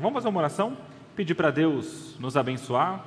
[0.00, 0.78] Vamos fazer uma oração?
[1.14, 3.04] Pedir para Deus nos abençoar,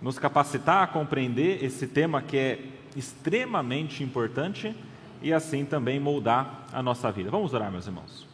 [0.00, 2.64] nos capacitar a compreender esse tema que é
[2.96, 4.74] extremamente importante
[5.20, 7.30] e assim também moldar a nossa vida.
[7.30, 8.26] Vamos orar, meus irmãos.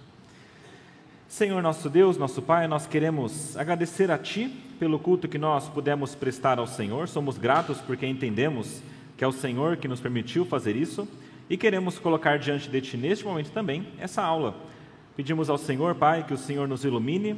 [1.27, 4.47] Senhor nosso Deus, nosso Pai, nós queremos agradecer a Ti
[4.79, 7.09] pelo culto que nós pudemos prestar ao Senhor.
[7.09, 8.81] Somos gratos porque entendemos
[9.17, 11.09] que é o Senhor que nos permitiu fazer isso
[11.51, 14.55] e queremos colocar diante de Ti neste momento também essa aula.
[15.17, 17.37] Pedimos ao Senhor, Pai, que o Senhor nos ilumine,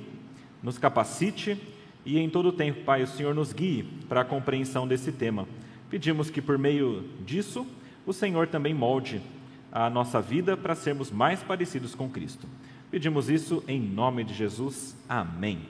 [0.67, 1.57] nos capacite
[2.05, 5.47] e em todo tempo, Pai, o Senhor nos guie para a compreensão desse tema.
[5.88, 7.65] Pedimos que por meio disso
[8.05, 9.23] o Senhor também molde
[9.71, 12.48] a nossa vida para sermos mais parecidos com Cristo.
[12.91, 14.97] Pedimos isso em nome de Jesus.
[15.09, 15.60] Amém.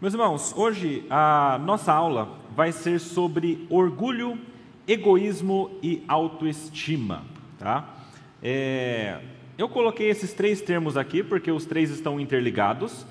[0.00, 4.38] Meus irmãos, hoje a nossa aula vai ser sobre orgulho,
[4.86, 7.24] egoísmo e autoestima.
[7.58, 7.92] Tá?
[8.40, 9.20] É,
[9.58, 13.04] eu coloquei esses três termos aqui porque os três estão interligados.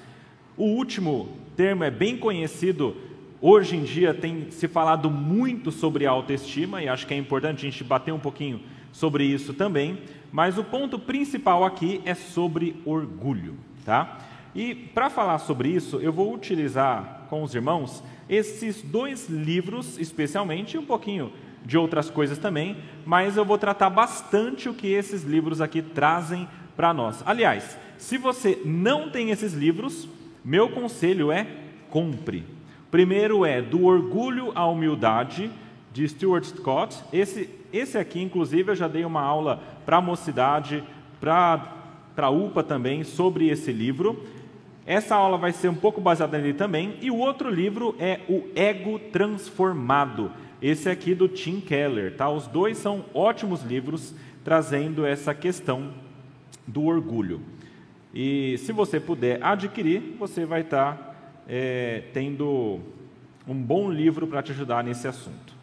[0.57, 2.97] O último termo é bem conhecido.
[3.39, 7.69] Hoje em dia tem se falado muito sobre autoestima e acho que é importante a
[7.69, 8.59] gente bater um pouquinho
[8.91, 9.99] sobre isso também.
[10.31, 13.55] Mas o ponto principal aqui é sobre orgulho,
[13.85, 14.17] tá?
[14.55, 20.73] E para falar sobre isso, eu vou utilizar com os irmãos esses dois livros, especialmente,
[20.73, 21.31] e um pouquinho
[21.63, 26.47] de outras coisas também, mas eu vou tratar bastante o que esses livros aqui trazem
[26.75, 27.21] para nós.
[27.27, 30.07] Aliás, se você não tem esses livros,
[30.47, 31.45] meu conselho é
[31.89, 32.45] compre.
[32.89, 35.51] Primeiro é Do Orgulho à Humildade,
[35.91, 37.03] de Stuart Scott.
[37.11, 40.81] Esse, esse aqui, inclusive, eu já dei uma aula para a mocidade,
[41.19, 41.61] para
[42.15, 44.23] a UPA também, sobre esse livro.
[44.85, 46.95] Essa aula vai ser um pouco baseada nele também.
[47.01, 50.31] E o outro livro é O Ego Transformado
[50.61, 52.29] esse aqui do Tim Keller, tá?
[52.29, 55.93] Os dois são ótimos livros trazendo essa questão
[56.65, 57.41] do orgulho.
[58.13, 61.15] E se você puder adquirir, você vai estar tá,
[61.47, 62.79] é, tendo
[63.47, 65.53] um bom livro para te ajudar nesse assunto.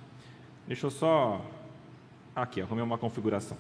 [0.66, 1.44] Deixa eu só.
[2.34, 3.56] Aqui, arrumei uma configuração.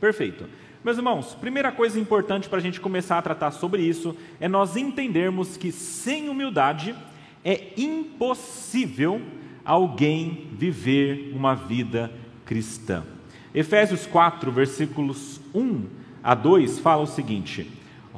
[0.00, 0.46] Perfeito.
[0.82, 4.76] Meus irmãos, primeira coisa importante para a gente começar a tratar sobre isso é nós
[4.76, 6.94] entendermos que sem humildade
[7.44, 9.20] é impossível
[9.64, 12.10] alguém viver uma vida
[12.46, 13.04] cristã.
[13.54, 15.86] Efésios 4, versículos 1
[16.22, 17.70] a 2 fala o seguinte: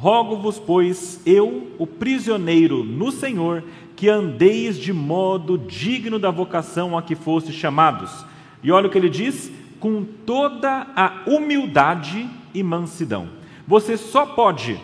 [0.03, 3.63] Rogo-vos, pois, eu, o prisioneiro no Senhor,
[3.95, 8.27] que andeis de modo digno da vocação a que fostes chamados.
[8.65, 13.29] E olha o que ele diz: com toda a humildade e mansidão.
[13.65, 14.77] Você só pode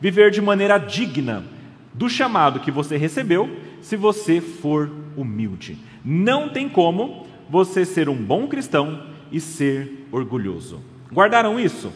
[0.00, 1.44] viver de maneira digna
[1.92, 3.48] do chamado que você recebeu
[3.80, 5.78] se você for humilde.
[6.04, 10.80] Não tem como você ser um bom cristão e ser orgulhoso.
[11.12, 11.92] Guardaram isso?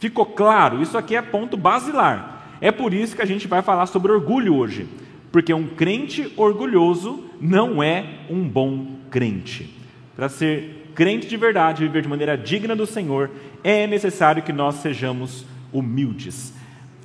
[0.00, 0.82] Ficou claro?
[0.82, 2.56] Isso aqui é ponto basilar.
[2.60, 4.88] É por isso que a gente vai falar sobre orgulho hoje.
[5.30, 9.72] Porque um crente orgulhoso não é um bom crente.
[10.16, 13.30] Para ser crente de verdade, viver de maneira digna do Senhor,
[13.62, 16.52] é necessário que nós sejamos humildes.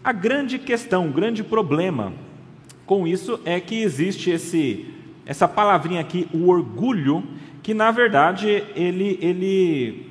[0.03, 2.13] A grande questão, o grande problema
[2.85, 4.95] com isso é que existe esse
[5.25, 7.23] essa palavrinha aqui, o orgulho,
[7.63, 10.05] que na verdade ele, ele,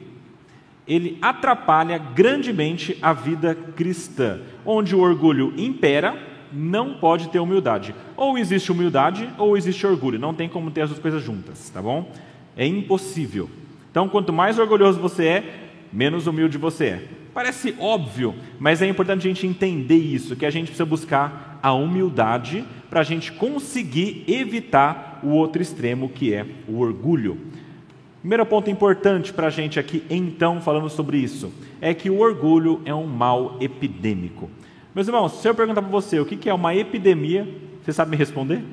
[0.87, 4.41] ele atrapalha grandemente a vida cristã.
[4.65, 6.17] Onde o orgulho impera,
[6.53, 7.95] não pode ter humildade.
[8.17, 10.19] Ou existe humildade ou existe orgulho.
[10.19, 12.11] Não tem como ter as duas coisas juntas, tá bom?
[12.57, 13.49] É impossível.
[13.91, 17.09] Então, quanto mais orgulhoso você é, menos humilde você é.
[17.33, 21.73] Parece óbvio, mas é importante a gente entender isso, que a gente precisa buscar a
[21.73, 27.39] humildade para a gente conseguir evitar o outro extremo que é o orgulho.
[28.25, 32.81] Primeiro ponto importante para a gente aqui, então, falando sobre isso, é que o orgulho
[32.87, 34.49] é um mal epidêmico.
[34.95, 37.47] Meus irmãos, se eu perguntar para você o que é uma epidemia,
[37.83, 38.65] você sabe me responder?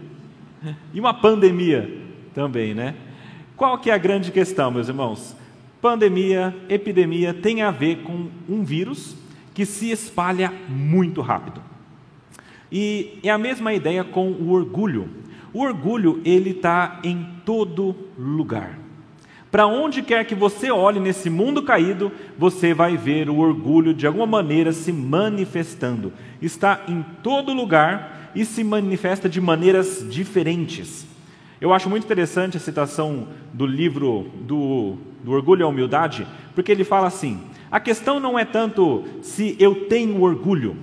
[0.94, 2.00] E uma pandemia
[2.34, 2.96] também, né?
[3.58, 5.36] Qual que é a grande questão, meus irmãos?
[5.82, 9.18] Pandemia, epidemia tem a ver com um vírus
[9.54, 11.62] que se espalha muito rápido.
[12.72, 15.10] E é a mesma ideia com o orgulho.
[15.54, 18.81] O orgulho ele está em todo lugar.
[19.52, 24.08] Para onde quer que você olhe nesse mundo caído, você vai ver o orgulho de
[24.08, 26.14] alguma maneira se manifestando.
[26.42, 31.06] Está em todo lugar e se manifesta de maneiras diferentes.
[31.60, 36.26] Eu acho muito interessante a citação do livro do, do Orgulho e a Humildade,
[36.56, 40.78] porque ele fala assim: a questão não é tanto se eu tenho orgulho,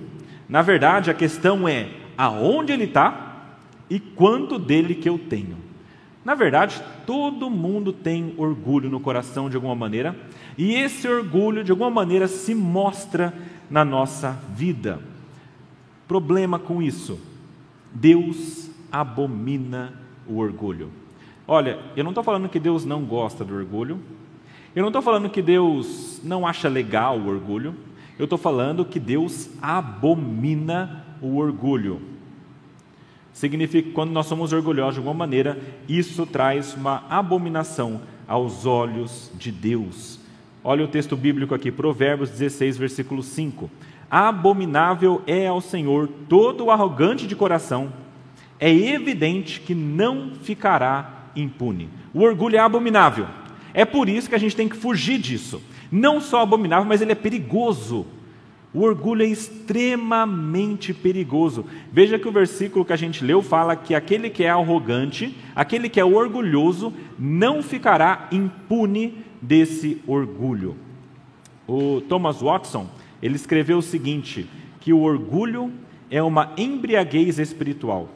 [0.47, 3.55] na verdade, a questão é aonde ele está
[3.89, 5.68] e quanto dele que eu tenho.
[6.23, 10.15] Na verdade, todo mundo tem orgulho no coração de alguma maneira,
[10.57, 13.33] e esse orgulho de alguma maneira se mostra
[13.69, 14.99] na nossa vida.
[16.07, 17.19] Problema com isso:
[17.93, 19.93] Deus abomina
[20.27, 20.91] o orgulho.
[21.47, 23.99] Olha, eu não estou falando que Deus não gosta do orgulho,
[24.75, 27.73] eu não estou falando que Deus não acha legal o orgulho,
[28.19, 32.01] eu estou falando que Deus abomina o orgulho.
[33.33, 39.31] Significa que quando nós somos orgulhosos de alguma maneira, isso traz uma abominação aos olhos
[39.35, 40.19] de Deus.
[40.63, 43.69] Olha o texto bíblico aqui, Provérbios 16, versículo 5.
[44.11, 47.93] Abominável é ao Senhor todo o arrogante de coração,
[48.59, 51.89] é evidente que não ficará impune.
[52.13, 53.27] O orgulho é abominável.
[53.73, 55.61] É por isso que a gente tem que fugir disso.
[55.91, 58.05] Não só abominável, mas ele é perigoso.
[58.71, 61.65] O orgulho é extremamente perigoso.
[61.91, 65.89] Veja que o versículo que a gente leu fala que aquele que é arrogante, aquele
[65.89, 70.77] que é orgulhoso, não ficará impune desse orgulho.
[71.67, 72.87] O Thomas Watson,
[73.21, 74.47] ele escreveu o seguinte,
[74.79, 75.71] que o orgulho
[76.11, 78.07] é uma embriaguez espiritual.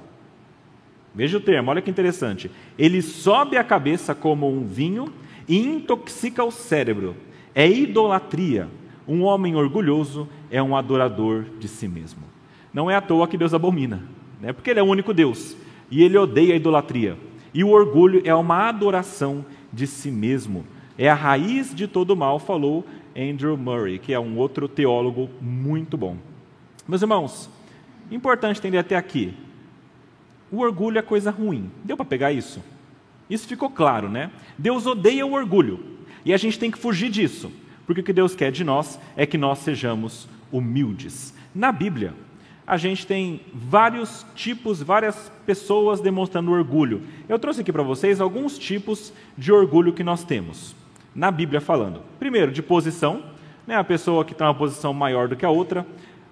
[1.15, 2.49] Veja o termo, olha que interessante.
[2.77, 5.11] Ele sobe a cabeça como um vinho
[5.47, 7.15] e intoxica o cérebro.
[7.53, 8.67] É idolatria.
[9.07, 12.23] Um homem orgulhoso é um adorador de si mesmo.
[12.73, 14.03] Não é à toa que Deus abomina,
[14.39, 14.53] né?
[14.53, 15.55] porque Ele é o único Deus
[15.91, 17.17] e Ele odeia a idolatria.
[17.53, 20.65] E o orgulho é uma adoração de si mesmo.
[20.97, 22.85] É a raiz de todo mal, falou
[23.15, 26.17] Andrew Murray, que é um outro teólogo muito bom.
[26.87, 27.49] Meus irmãos,
[28.11, 29.33] importante entender até aqui.
[30.51, 31.71] O orgulho é coisa ruim.
[31.83, 32.61] Deu para pegar isso?
[33.29, 34.31] Isso ficou claro, né?
[34.57, 35.79] Deus odeia o orgulho
[36.25, 37.51] e a gente tem que fugir disso,
[37.85, 41.33] porque o que Deus quer de nós é que nós sejamos humildes.
[41.53, 42.13] Na Bíblia,
[42.65, 47.01] a gente tem vários tipos, várias pessoas demonstrando orgulho.
[47.27, 50.75] Eu trouxe aqui para vocês alguns tipos de orgulho que nós temos,
[51.13, 52.01] na Bíblia falando.
[52.19, 53.23] Primeiro, de posição,
[53.67, 55.85] né, a pessoa que está uma posição maior do que a outra.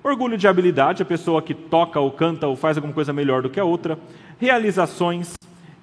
[0.04, 3.50] Orgulho de habilidade, a pessoa que toca ou canta ou faz alguma coisa melhor do
[3.50, 4.00] que a outra.
[4.40, 5.34] Realizações,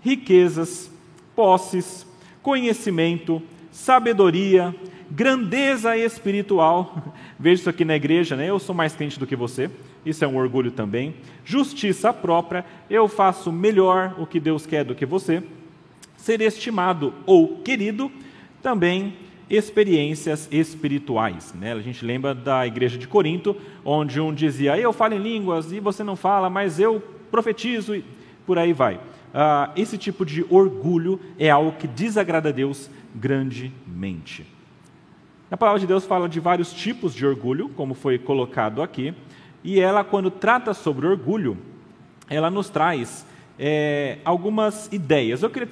[0.01, 0.91] riquezas,
[1.37, 2.07] posses,
[2.43, 4.75] conhecimento, sabedoria,
[5.11, 7.15] grandeza espiritual.
[7.39, 8.49] Veja isso aqui na igreja, né?
[8.49, 9.71] Eu sou mais crente do que você.
[10.05, 11.15] Isso é um orgulho também.
[11.45, 12.65] Justiça própria.
[12.89, 15.43] Eu faço melhor o que Deus quer do que você.
[16.17, 18.11] Ser estimado ou querido.
[18.63, 19.15] Também
[19.51, 21.55] experiências espirituais.
[21.55, 21.73] Né?
[21.73, 25.81] A gente lembra da igreja de Corinto, onde um dizia: Eu falo em línguas e
[25.81, 28.05] você não fala, mas eu profetizo e
[28.47, 29.01] por aí vai.
[29.33, 34.58] Ah, esse tipo de orgulho é algo que desagrada a Deus grandemente.
[35.51, 39.15] A palavra de Deus fala de vários tipos de orgulho, como foi colocado aqui,
[39.65, 41.57] e ela, quando trata sobre orgulho,
[42.29, 43.27] ela nos traz
[43.59, 45.43] é, algumas ideias.
[45.43, 45.69] Eu queria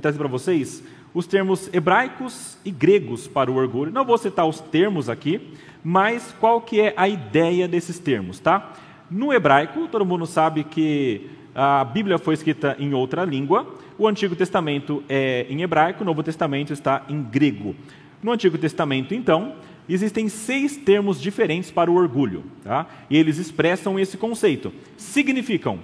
[0.00, 0.82] trazer para vocês
[1.12, 3.92] os termos hebraicos e gregos para o orgulho.
[3.92, 5.52] Não vou citar os termos aqui,
[5.84, 8.72] mas qual que é a ideia desses termos, tá?
[9.10, 14.34] No hebraico, todo mundo sabe que a Bíblia foi escrita em outra língua, o Antigo
[14.34, 17.76] Testamento é em hebraico, o Novo Testamento está em grego.
[18.22, 19.54] No Antigo Testamento, então,
[19.88, 22.86] existem seis termos diferentes para o orgulho, tá?
[23.08, 24.72] e eles expressam esse conceito.
[24.96, 25.78] Significam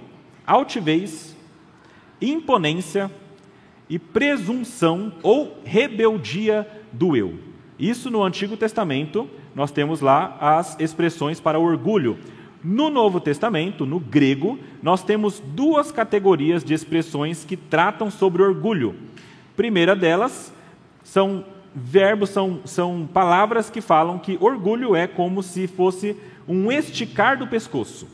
[0.45, 1.35] altivez,
[2.21, 3.09] imponência
[3.89, 7.35] e presunção ou rebeldia do eu.
[7.79, 12.17] Isso no Antigo Testamento, nós temos lá as expressões para orgulho.
[12.63, 18.95] No Novo Testamento, no grego, nós temos duas categorias de expressões que tratam sobre orgulho.
[19.55, 20.53] Primeira delas
[21.03, 21.45] são
[21.75, 26.15] verbos são, são palavras que falam que orgulho é como se fosse
[26.47, 28.07] um esticar do pescoço.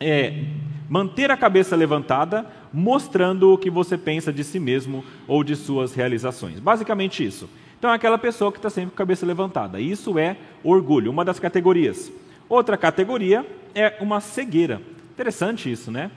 [0.00, 0.44] É
[0.88, 5.92] manter a cabeça levantada, mostrando o que você pensa de si mesmo ou de suas
[5.94, 6.58] realizações.
[6.58, 7.48] Basicamente isso.
[7.78, 9.80] Então é aquela pessoa que está sempre com a cabeça levantada.
[9.80, 12.10] Isso é orgulho, uma das categorias.
[12.48, 14.80] Outra categoria é uma cegueira.
[15.12, 16.10] Interessante isso, né?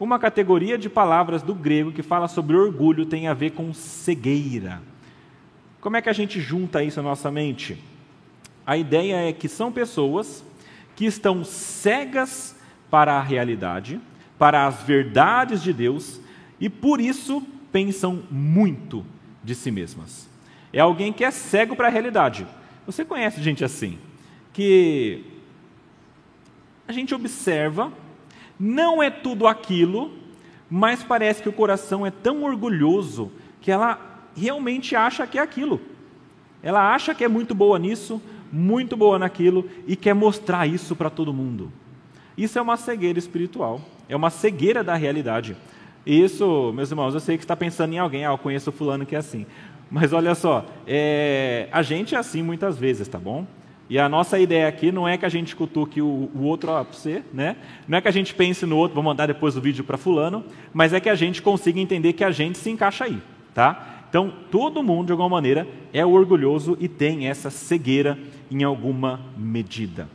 [0.00, 4.82] Uma categoria de palavras do grego que fala sobre orgulho tem a ver com cegueira.
[5.84, 7.76] Como é que a gente junta isso na nossa mente?
[8.66, 10.42] A ideia é que são pessoas
[10.96, 12.56] que estão cegas
[12.90, 14.00] para a realidade,
[14.38, 16.22] para as verdades de Deus
[16.58, 19.04] e por isso pensam muito
[19.44, 20.26] de si mesmas.
[20.72, 22.46] É alguém que é cego para a realidade.
[22.86, 23.98] Você conhece gente assim,
[24.54, 25.22] que
[26.88, 27.92] a gente observa,
[28.58, 30.14] não é tudo aquilo,
[30.70, 35.80] mas parece que o coração é tão orgulhoso que ela realmente acha que é aquilo.
[36.62, 41.10] Ela acha que é muito boa nisso, muito boa naquilo e quer mostrar isso para
[41.10, 41.70] todo mundo.
[42.36, 45.56] Isso é uma cegueira espiritual, é uma cegueira da realidade.
[46.06, 49.14] Isso, meus irmãos, eu sei que está pensando em alguém, ah, eu conheço fulano que
[49.14, 49.46] é assim.
[49.90, 53.46] Mas olha só, é, a gente é assim muitas vezes, tá bom?
[53.88, 56.82] E a nossa ideia aqui não é que a gente cutuque o, o outro para
[56.82, 57.56] você, né?
[57.86, 60.44] Não é que a gente pense no outro, vou mandar depois o vídeo para fulano,
[60.72, 63.20] mas é que a gente consiga entender que a gente se encaixa aí,
[63.54, 63.93] tá?
[64.14, 68.16] Então, todo mundo, de alguma maneira, é orgulhoso e tem essa cegueira
[68.48, 70.08] em alguma medida.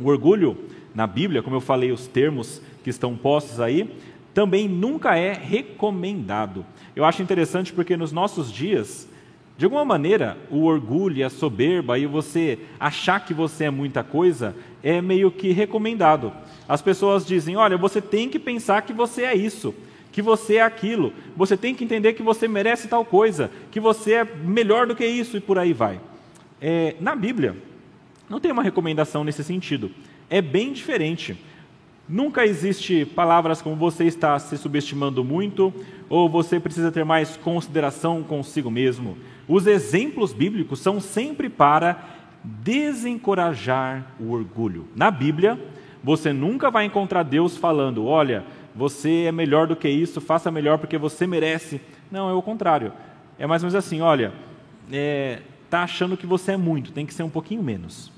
[0.00, 0.56] O orgulho,
[0.94, 3.94] na Bíblia, como eu falei, os termos que estão postos aí,
[4.32, 6.64] também nunca é recomendado.
[6.96, 9.06] Eu acho interessante porque nos nossos dias,
[9.58, 14.56] de alguma maneira, o orgulho, a soberba e você achar que você é muita coisa
[14.82, 16.32] é meio que recomendado.
[16.66, 19.74] As pessoas dizem: olha, você tem que pensar que você é isso
[20.16, 24.14] que você é aquilo, você tem que entender que você merece tal coisa, que você
[24.14, 26.00] é melhor do que isso e por aí vai.
[26.58, 27.54] É, na Bíblia,
[28.26, 29.90] não tem uma recomendação nesse sentido,
[30.30, 31.36] é bem diferente.
[32.08, 35.70] Nunca existe palavras como você está se subestimando muito
[36.08, 39.18] ou você precisa ter mais consideração consigo mesmo.
[39.46, 44.86] Os exemplos bíblicos são sempre para desencorajar o orgulho.
[44.96, 45.60] Na Bíblia,
[46.02, 48.46] você nunca vai encontrar Deus falando: olha,
[48.76, 51.80] você é melhor do que isso, faça melhor porque você merece.
[52.10, 52.92] Não, é o contrário.
[53.38, 54.34] É mais ou menos assim: olha,
[54.92, 55.40] é,
[55.70, 58.12] tá achando que você é muito, tem que ser um pouquinho menos.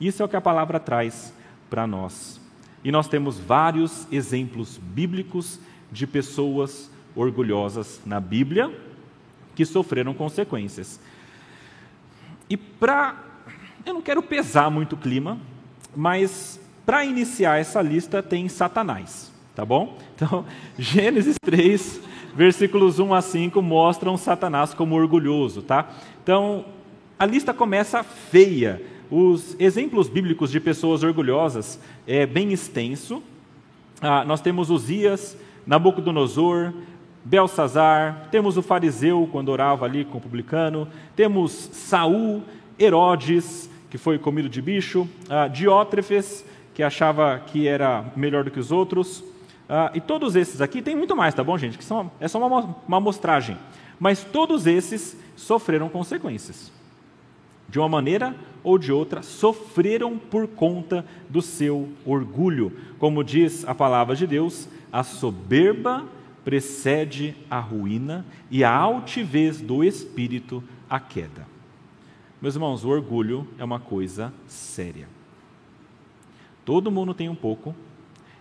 [0.00, 1.34] Isso é o que a palavra traz
[1.68, 2.40] para nós.
[2.84, 5.58] E nós temos vários exemplos bíblicos
[5.90, 8.72] de pessoas orgulhosas na Bíblia
[9.56, 11.00] que sofreram consequências.
[12.48, 13.24] E para.
[13.84, 15.38] Eu não quero pesar muito o clima,
[15.94, 19.32] mas para iniciar essa lista tem Satanás.
[19.56, 19.96] Tá bom?
[20.14, 20.44] Então,
[20.78, 22.02] Gênesis 3,
[22.36, 25.88] versículos 1 a 5 mostram Satanás como orgulhoso, tá?
[26.22, 26.66] Então,
[27.18, 28.82] a lista começa feia.
[29.10, 33.22] Os exemplos bíblicos de pessoas orgulhosas é bem extenso.
[34.02, 36.74] Ah, nós temos Uzias, Nabucodonosor,
[37.24, 40.86] Belsazar, temos o fariseu quando orava ali com o publicano,
[41.16, 42.42] temos Saul,
[42.78, 46.44] Herodes, que foi comido de bicho, ah, Diótrefes,
[46.74, 49.24] que achava que era melhor do que os outros,
[49.68, 51.76] Uh, e todos esses aqui, tem muito mais, tá bom, gente?
[51.76, 53.58] Que são, é só uma, uma amostragem.
[53.98, 56.70] Mas todos esses sofreram consequências.
[57.68, 62.72] De uma maneira ou de outra, sofreram por conta do seu orgulho.
[62.98, 66.04] Como diz a palavra de Deus, a soberba
[66.44, 71.46] precede a ruína e a altivez do espírito a queda.
[72.40, 75.08] Meus irmãos, o orgulho é uma coisa séria.
[76.64, 77.74] Todo mundo tem um pouco,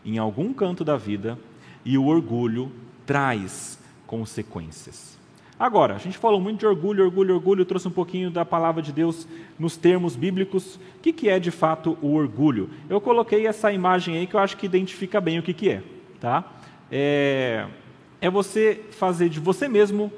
[0.05, 1.37] em algum canto da vida
[1.83, 2.71] e o orgulho
[3.05, 5.15] traz consequências.
[5.57, 8.91] Agora, a gente falou muito de orgulho, orgulho, orgulho, trouxe um pouquinho da palavra de
[8.91, 9.25] Deus
[9.57, 10.75] nos termos bíblicos.
[10.75, 12.69] O que, que é de fato o orgulho?
[12.89, 15.83] Eu coloquei essa imagem aí que eu acho que identifica bem o que, que é.
[16.19, 16.43] Tá?
[16.91, 17.67] É,
[18.19, 20.11] é você fazer de você mesmo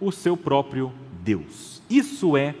[0.00, 0.90] o seu próprio
[1.22, 1.82] Deus.
[1.90, 2.54] Isso é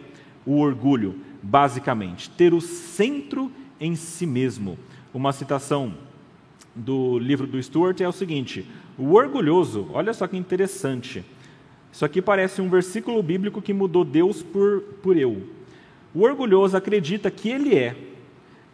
[0.44, 2.28] o orgulho, basicamente.
[2.28, 4.78] Ter o centro em si mesmo.
[5.14, 5.94] Uma citação
[6.78, 8.64] do livro do Stuart é o seguinte:
[8.96, 11.24] o orgulhoso, olha só que interessante.
[11.92, 15.42] Isso aqui parece um versículo bíblico que mudou Deus por, por eu.
[16.14, 17.96] O orgulhoso acredita que ele é,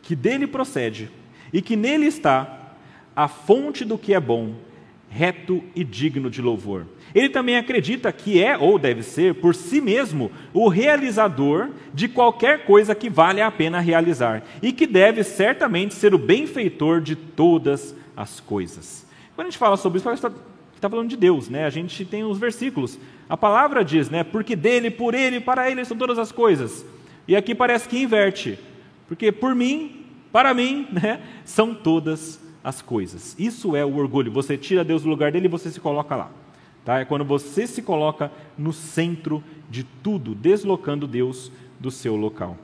[0.03, 1.11] que dele procede
[1.53, 2.75] e que nele está
[3.15, 4.55] a fonte do que é bom,
[5.09, 6.87] reto e digno de louvor.
[7.15, 12.65] Ele também acredita que é, ou deve ser, por si mesmo, o realizador de qualquer
[12.65, 17.95] coisa que vale a pena realizar e que deve certamente ser o benfeitor de todas
[18.17, 19.07] as coisas.
[19.37, 20.33] Quando a gente fala sobre isso, parece que
[20.75, 21.65] está falando de Deus, né?
[21.65, 22.99] A gente tem os versículos.
[23.29, 24.25] A palavra diz, né?
[24.25, 26.85] Porque dele, por ele, para ele são todas as coisas.
[27.29, 28.59] E aqui parece que inverte.
[29.07, 31.21] Porque por mim, para mim, né?
[31.45, 33.37] São todas as coisas.
[33.39, 34.33] Isso é o orgulho.
[34.33, 36.31] Você tira Deus do lugar dele e você se coloca lá.
[36.85, 37.01] Tá?
[37.01, 41.51] É quando você se coloca no centro de tudo, deslocando Deus
[41.81, 42.57] do seu local.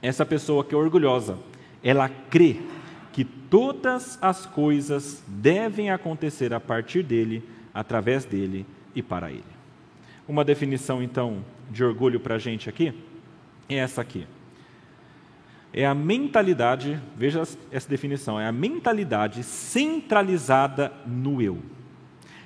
[0.00, 1.36] Essa pessoa que é orgulhosa,
[1.82, 2.56] ela crê
[3.12, 7.42] que todas as coisas devem acontecer a partir dele,
[7.74, 8.64] através dele
[8.94, 9.42] e para ele.
[10.28, 12.94] Uma definição, então, de orgulho para a gente aqui
[13.68, 14.26] é essa aqui.
[15.72, 21.58] É a mentalidade, veja essa definição, é a mentalidade centralizada no eu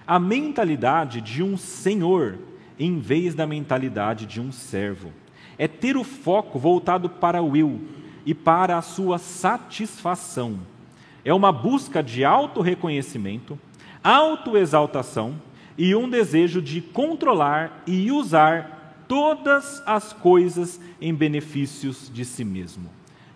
[0.07, 2.39] a mentalidade de um senhor
[2.79, 5.13] em vez da mentalidade de um servo.
[5.57, 7.81] É ter o foco voltado para o eu
[8.27, 10.59] e para a sua satisfação.
[11.25, 13.59] É uma busca de autorreconhecimento,
[14.03, 15.41] autoexaltação
[15.79, 22.91] e um desejo de controlar e usar todas as coisas em benefícios de si mesmo.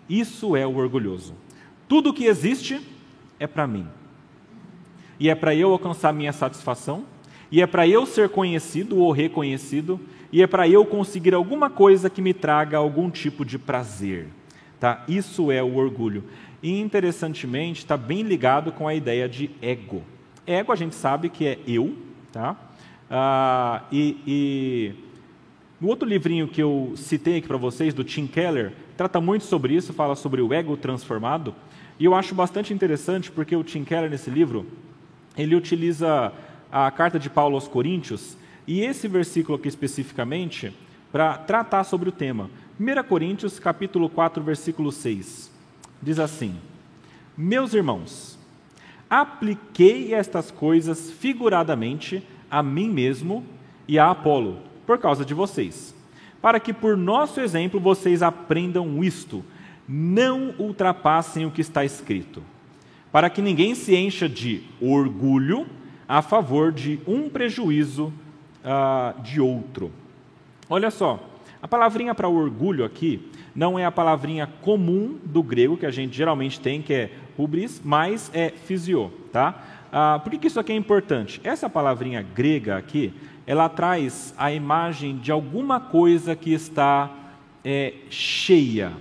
[0.07, 1.33] Isso é o orgulhoso.
[1.87, 2.81] Tudo que existe
[3.39, 3.87] é para mim
[5.19, 7.03] e é para eu alcançar minha satisfação,
[7.51, 9.99] e é para eu ser conhecido ou reconhecido,
[10.31, 14.27] e é para eu conseguir alguma coisa que me traga algum tipo de prazer.
[14.79, 15.03] Tá?
[15.07, 16.23] Isso é o orgulho.
[16.61, 20.03] E interessantemente, está bem ligado com a ideia de ego.
[20.45, 21.95] Ego a gente sabe que é eu,
[22.31, 22.55] tá?
[23.09, 24.93] Ah, e, e
[25.81, 29.93] outro livrinho que eu citei aqui para vocês, do Tim Keller, trata muito sobre isso,
[29.93, 31.55] fala sobre o ego transformado.
[31.99, 34.65] E eu acho bastante interessante porque o Tim Keller, nesse livro,
[35.41, 36.33] ele utiliza
[36.71, 40.73] a carta de Paulo aos Coríntios e esse versículo aqui especificamente
[41.11, 42.49] para tratar sobre o tema.
[42.79, 45.51] 1 Coríntios, capítulo 4, versículo 6.
[46.01, 46.55] Diz assim:
[47.37, 48.37] Meus irmãos,
[49.09, 53.43] apliquei estas coisas figuradamente a mim mesmo
[53.87, 55.95] e a Apolo por causa de vocês,
[56.41, 59.43] para que por nosso exemplo vocês aprendam isto,
[59.87, 62.43] não ultrapassem o que está escrito,
[63.11, 65.67] para que ninguém se encha de orgulho
[66.07, 68.13] a favor de um prejuízo
[68.63, 69.91] uh, de outro.
[70.69, 71.19] Olha só,
[71.61, 76.15] a palavrinha para orgulho aqui não é a palavrinha comum do grego que a gente
[76.15, 79.55] geralmente tem, que é rubris, mas é fisio, tá?
[79.91, 81.41] Ah, por que, que isso aqui é importante?
[81.43, 83.13] Essa palavrinha grega aqui,
[83.47, 87.11] ela traz a imagem de alguma coisa que está
[87.65, 88.93] é, cheia,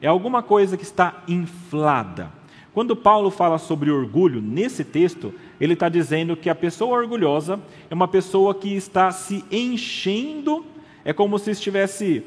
[0.00, 2.30] é alguma coisa que está inflada.
[2.76, 7.94] Quando Paulo fala sobre orgulho, nesse texto, ele está dizendo que a pessoa orgulhosa é
[7.94, 10.62] uma pessoa que está se enchendo,
[11.02, 12.22] é como se estivesse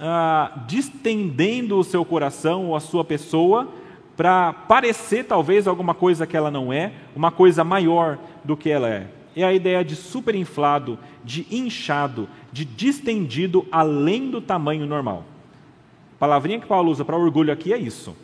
[0.00, 3.68] ah, distendendo o seu coração ou a sua pessoa
[4.16, 8.88] para parecer talvez alguma coisa que ela não é, uma coisa maior do que ela
[8.88, 15.24] é é a ideia de superinflado, de inchado, de distendido além do tamanho normal.
[16.16, 18.14] A palavrinha que Paulo usa para orgulho aqui é isso.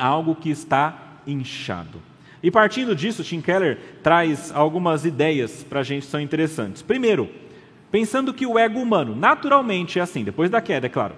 [0.00, 2.00] Algo que está inchado.
[2.42, 6.80] E partindo disso, Tim Keller traz algumas ideias para a gente que são interessantes.
[6.80, 7.28] Primeiro,
[7.90, 11.14] pensando que o ego humano, naturalmente é assim, depois da queda, é claro.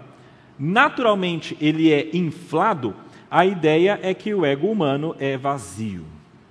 [0.59, 2.95] Naturalmente ele é inflado,
[3.31, 6.05] a ideia é que o ego humano é vazio.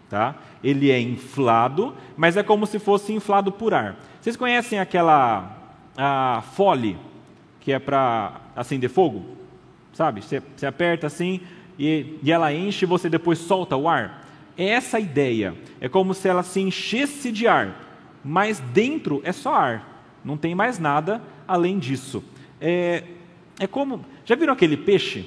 [0.10, 0.36] Tá?
[0.64, 3.98] Ele é inflado, mas é como se fosse inflado por ar.
[4.20, 5.58] Vocês conhecem aquela
[5.98, 6.98] a fole
[7.60, 9.24] que é para acender fogo?
[9.94, 10.22] Sabe?
[10.22, 11.42] Você, aperta assim
[11.82, 14.24] e, e ela enche e você depois solta o ar.
[14.56, 15.56] É essa a ideia.
[15.80, 20.06] É como se ela se enchesse de ar, mas dentro é só ar.
[20.24, 22.24] Não tem mais nada além disso.
[22.62, 23.04] É,
[23.60, 24.06] é como.
[24.24, 25.26] Já viram aquele peixe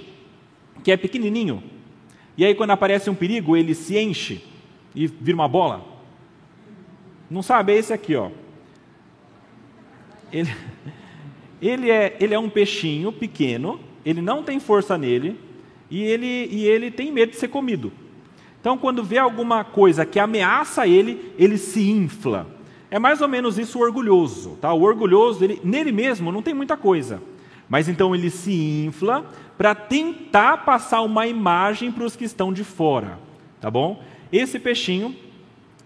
[0.85, 1.61] que é pequenininho?
[2.37, 4.41] E aí, quando aparece um perigo, ele se enche
[4.95, 5.85] e vira uma bola?
[7.29, 8.31] Não sabe, é esse aqui, ó.
[10.33, 10.55] Ele,
[11.61, 15.37] ele, é, ele é um peixinho pequeno, ele não tem força nele
[15.91, 17.93] e ele, e ele tem medo de ser comido.
[18.61, 22.47] Então, quando vê alguma coisa que ameaça ele, ele se infla.
[22.91, 24.57] É mais ou menos isso o orgulhoso.
[24.61, 24.73] Tá?
[24.73, 27.23] O orgulhoso, ele, nele mesmo, não tem muita coisa.
[27.69, 28.53] Mas então ele se
[28.87, 29.25] infla
[29.59, 33.19] para tentar passar uma imagem para os que estão de fora.
[33.61, 34.03] Tá bom?
[34.33, 35.15] Esse peixinho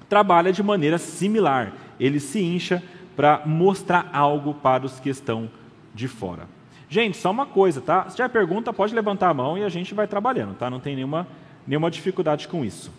[0.09, 1.73] trabalha de maneira similar.
[1.99, 2.83] Ele se incha
[3.17, 5.51] para mostrar algo para os que estão
[5.95, 6.49] de fora.
[6.91, 8.09] Gente, só uma coisa, tá?
[8.09, 10.71] Se tiver pergunta, pode levantar a mão e a gente vai trabalhando, tá?
[10.71, 11.27] Não tem nenhuma,
[11.67, 12.91] nenhuma dificuldade com isso.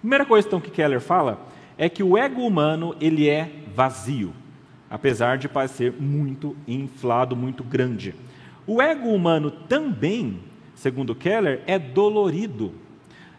[0.00, 1.40] Primeira coisa então que Keller fala
[1.78, 4.32] é que o ego humano ele é vazio,
[4.90, 8.14] apesar de parecer muito inflado, muito grande.
[8.66, 10.40] O ego humano também,
[10.74, 12.72] segundo Keller, é dolorido.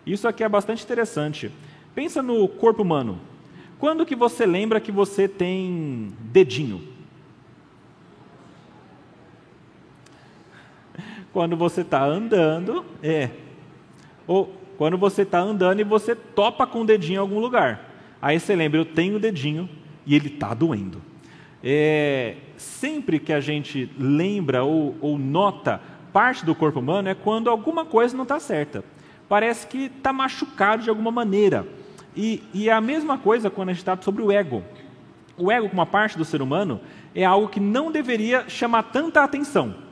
[0.06, 1.52] Isso aqui é bastante interessante.
[1.94, 3.20] Pensa no corpo humano.
[3.78, 6.97] Quando que você lembra que você tem dedinho?
[11.38, 13.30] Quando você está andando, é.
[14.26, 17.92] Ou quando você está andando e você topa com o dedinho em algum lugar.
[18.20, 19.70] Aí você lembra, eu tenho o dedinho
[20.04, 21.00] e ele está doendo.
[21.64, 25.80] É, sempre que a gente lembra ou, ou nota
[26.12, 28.84] parte do corpo humano é quando alguma coisa não está certa
[29.30, 31.68] parece que está machucado de alguma maneira.
[32.16, 34.64] E, e, é a mesma coisa quando a gente está sobre o ego.
[35.38, 36.82] O ego, como uma parte do ser humano,
[37.14, 39.86] é algo que não deveria chamar tanta atenção,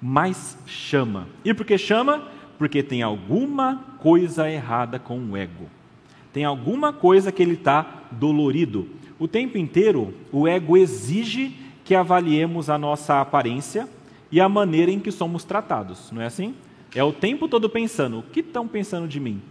[0.00, 1.28] mas chama.
[1.44, 2.28] E por que chama?
[2.58, 5.68] Porque tem alguma coisa errada com o ego.
[6.32, 8.88] Tem alguma coisa que ele está dolorido.
[9.18, 13.88] O tempo inteiro, o ego exige que avaliemos a nossa aparência
[14.30, 16.54] e a maneira em que somos tratados, não é assim?
[16.94, 19.42] É o tempo todo pensando: o que estão pensando de mim?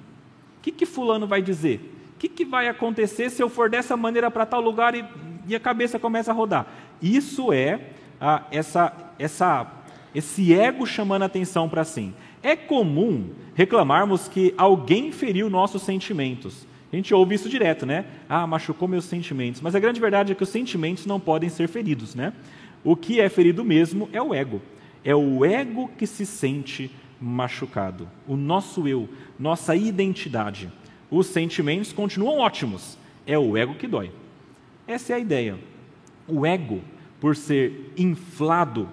[0.58, 1.96] O que, que Fulano vai dizer?
[2.16, 5.06] O que, que vai acontecer se eu for dessa maneira para tal lugar e,
[5.48, 6.68] e, a cabeça começa a rodar?
[7.02, 9.66] Isso é ah, essa, essa,
[10.14, 12.14] esse ego chamando a atenção para si.
[12.42, 16.66] É comum reclamarmos que alguém feriu nossos sentimentos.
[16.92, 18.06] A gente ouve isso direto, né?
[18.28, 19.62] Ah, machucou meus sentimentos.
[19.62, 22.34] Mas a grande verdade é que os sentimentos não podem ser feridos, né?
[22.84, 24.62] O que é ferido mesmo é o ego.
[25.04, 28.10] É o ego que se sente machucado.
[28.28, 30.72] O nosso eu, nossa identidade.
[31.12, 34.12] Os sentimentos continuam ótimos, é o ego que dói.
[34.88, 35.58] Essa é a ideia.
[36.28, 36.82] O ego,
[37.20, 38.90] por ser inflado,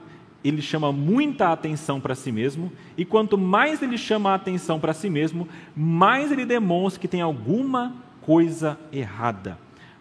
[0.48, 4.92] ele chama muita atenção para si mesmo, e quanto mais ele chama a atenção para
[4.92, 9.58] si mesmo, mais ele demonstra que tem alguma coisa errada.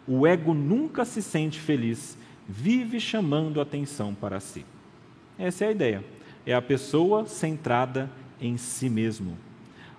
[0.08, 4.66] O ego nunca se sente feliz, vive chamando atenção para si.
[5.38, 6.04] Essa é a ideia.
[6.46, 9.38] É a pessoa centrada em si mesmo.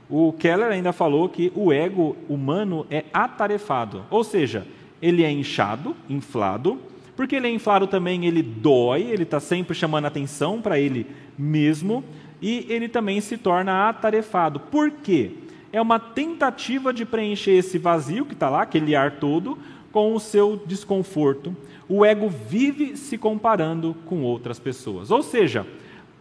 [0.09, 4.65] O Keller ainda falou que o ego humano é atarefado, ou seja,
[5.03, 6.79] ele é inchado, inflado,
[7.17, 12.05] porque ele é inflado também, ele dói, ele está sempre chamando atenção para ele mesmo,
[12.41, 14.61] e ele também se torna atarefado.
[14.61, 15.33] Por quê?
[15.73, 19.59] É uma tentativa de preencher esse vazio que está lá, aquele ar todo,
[19.91, 21.57] com o seu desconforto.
[21.89, 25.11] O ego vive se comparando com outras pessoas.
[25.11, 25.67] Ou seja,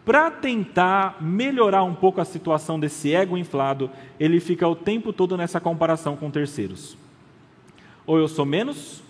[0.04, 5.36] para tentar melhorar um pouco a situação desse ego inflado, ele fica o tempo todo
[5.36, 6.96] nessa comparação com terceiros.
[8.06, 9.02] Ou eu sou menos,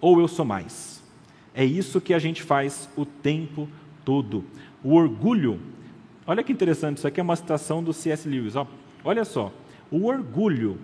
[0.00, 0.93] ou eu sou mais.
[1.54, 3.68] É isso que a gente faz o tempo
[4.04, 4.44] todo.
[4.82, 5.60] O orgulho.
[6.26, 8.28] Olha que interessante, isso aqui é uma citação do C.S.
[8.28, 8.56] Lewis.
[8.56, 8.66] Ó.
[9.04, 9.52] Olha só.
[9.90, 10.78] O orgulho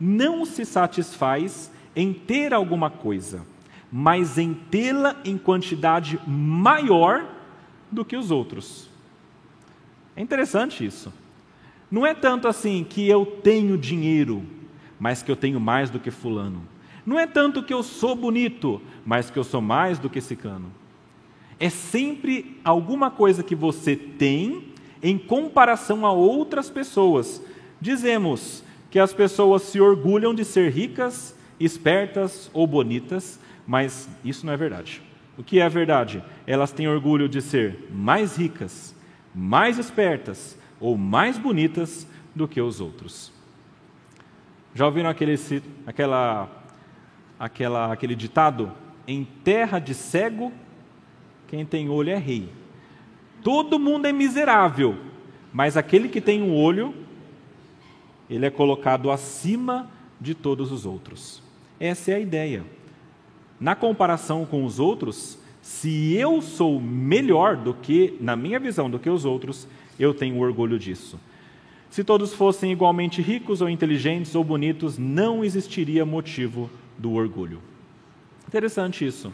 [0.00, 3.46] não se satisfaz em ter alguma coisa,
[3.92, 7.28] mas em tê-la em quantidade maior
[7.90, 8.88] do que os outros.
[10.16, 11.12] É interessante isso.
[11.90, 14.42] Não é tanto assim que eu tenho dinheiro,
[14.98, 16.62] mas que eu tenho mais do que Fulano.
[17.04, 20.72] Não é tanto que eu sou bonito, mas que eu sou mais do que cicano.
[21.58, 27.42] É sempre alguma coisa que você tem em comparação a outras pessoas.
[27.80, 34.52] Dizemos que as pessoas se orgulham de ser ricas, espertas ou bonitas, mas isso não
[34.52, 35.02] é verdade.
[35.36, 36.22] O que é verdade?
[36.46, 38.94] Elas têm orgulho de ser mais ricas,
[39.34, 43.32] mais espertas ou mais bonitas do que os outros.
[44.74, 45.34] Já ouviram aquele,
[45.86, 46.48] aquela
[47.38, 48.72] aquela, aquele ditado:
[49.06, 50.52] em terra de cego,
[51.48, 52.48] quem tem olho é rei.
[53.42, 54.96] Todo mundo é miserável,
[55.52, 56.94] mas aquele que tem um olho,
[58.28, 61.42] ele é colocado acima de todos os outros.
[61.78, 62.64] Essa é a ideia.
[63.60, 68.98] Na comparação com os outros, se eu sou melhor do que, na minha visão, do
[68.98, 69.68] que os outros,
[69.98, 71.20] eu tenho orgulho disso.
[71.90, 77.60] Se todos fossem igualmente ricos ou inteligentes ou bonitos, não existiria motivo do orgulho.
[78.46, 79.32] Interessante isso.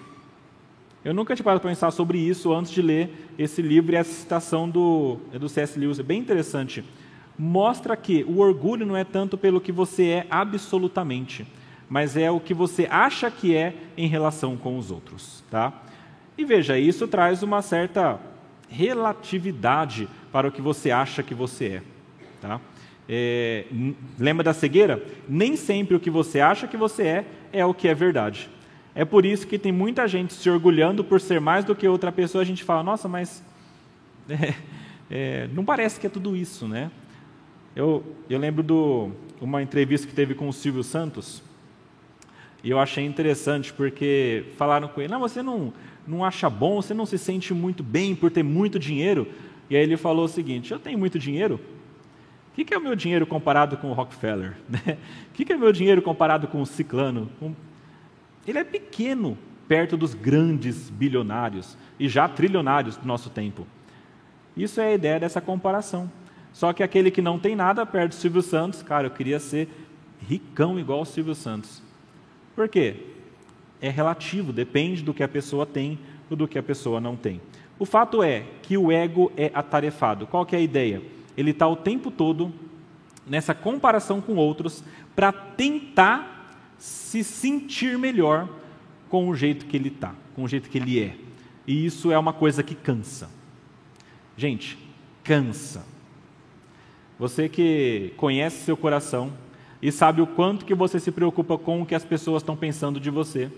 [1.04, 4.12] Eu nunca tinha parado para pensar sobre isso antes de ler esse livro e essa
[4.12, 5.78] citação do, é do C.S.
[5.78, 5.98] Lewis.
[5.98, 6.84] É bem interessante.
[7.38, 11.46] Mostra que o orgulho não é tanto pelo que você é absolutamente,
[11.88, 15.42] mas é o que você acha que é em relação com os outros.
[15.50, 15.72] Tá?
[16.36, 18.20] E veja, isso traz uma certa
[18.68, 21.82] relatividade para o que você acha que você é.
[22.42, 22.60] Tá?
[23.12, 23.64] É,
[24.16, 25.04] lembra da cegueira?
[25.28, 28.48] Nem sempre o que você acha que você é é o que é verdade.
[28.94, 32.12] É por isso que tem muita gente se orgulhando por ser mais do que outra
[32.12, 32.42] pessoa.
[32.42, 33.42] A gente fala, nossa, mas
[34.30, 34.54] é,
[35.10, 36.88] é, não parece que é tudo isso, né?
[37.74, 39.12] Eu, eu lembro de
[39.44, 41.42] uma entrevista que teve com o Silvio Santos
[42.62, 45.72] e eu achei interessante porque falaram com ele, não, você não,
[46.06, 49.26] não acha bom, você não se sente muito bem por ter muito dinheiro?
[49.68, 51.58] E aí ele falou o seguinte, eu tenho muito dinheiro,
[52.62, 54.56] o que, é o meu dinheiro comparado com o Rockefeller?
[54.68, 57.30] O que, que é o meu dinheiro comparado com o Ciclano?
[58.46, 59.36] Ele é pequeno
[59.68, 63.66] perto dos grandes bilionários e já trilionários do nosso tempo.
[64.56, 66.10] Isso é a ideia dessa comparação.
[66.52, 69.68] Só que aquele que não tem nada perto do Silvio Santos, cara, eu queria ser
[70.28, 71.82] ricão igual o Silvio Santos.
[72.56, 72.96] Por quê?
[73.80, 77.40] É relativo, depende do que a pessoa tem ou do que a pessoa não tem.
[77.78, 80.26] O fato é que o ego é atarefado.
[80.26, 81.00] Qual que é a ideia?
[81.40, 82.52] Ele está o tempo todo
[83.26, 88.48] nessa comparação com outros para tentar se sentir melhor
[89.08, 91.16] com o jeito que ele está, com o jeito que ele é.
[91.66, 93.30] E isso é uma coisa que cansa.
[94.36, 94.78] Gente,
[95.22, 95.84] cansa.
[97.18, 99.32] Você que conhece seu coração
[99.82, 103.00] e sabe o quanto que você se preocupa com o que as pessoas estão pensando
[103.00, 103.50] de você.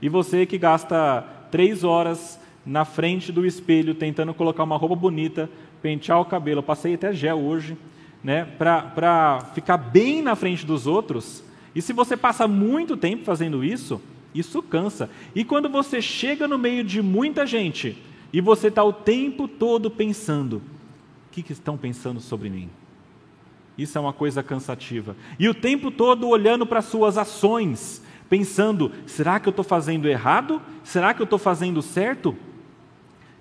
[0.00, 5.50] E você que gasta três horas na frente do espelho tentando colocar uma roupa bonita
[5.82, 7.76] pentear o cabelo, eu passei até gel hoje,
[8.22, 11.42] né, para ficar bem na frente dos outros.
[11.74, 14.00] E se você passa muito tempo fazendo isso,
[14.34, 15.10] isso cansa.
[15.34, 17.98] E quando você chega no meio de muita gente
[18.32, 22.70] e você está o tempo todo pensando: o que, que estão pensando sobre mim?
[23.76, 25.16] Isso é uma coisa cansativa.
[25.38, 30.62] E o tempo todo olhando para suas ações, pensando: será que eu estou fazendo errado?
[30.84, 32.36] Será que eu estou fazendo certo?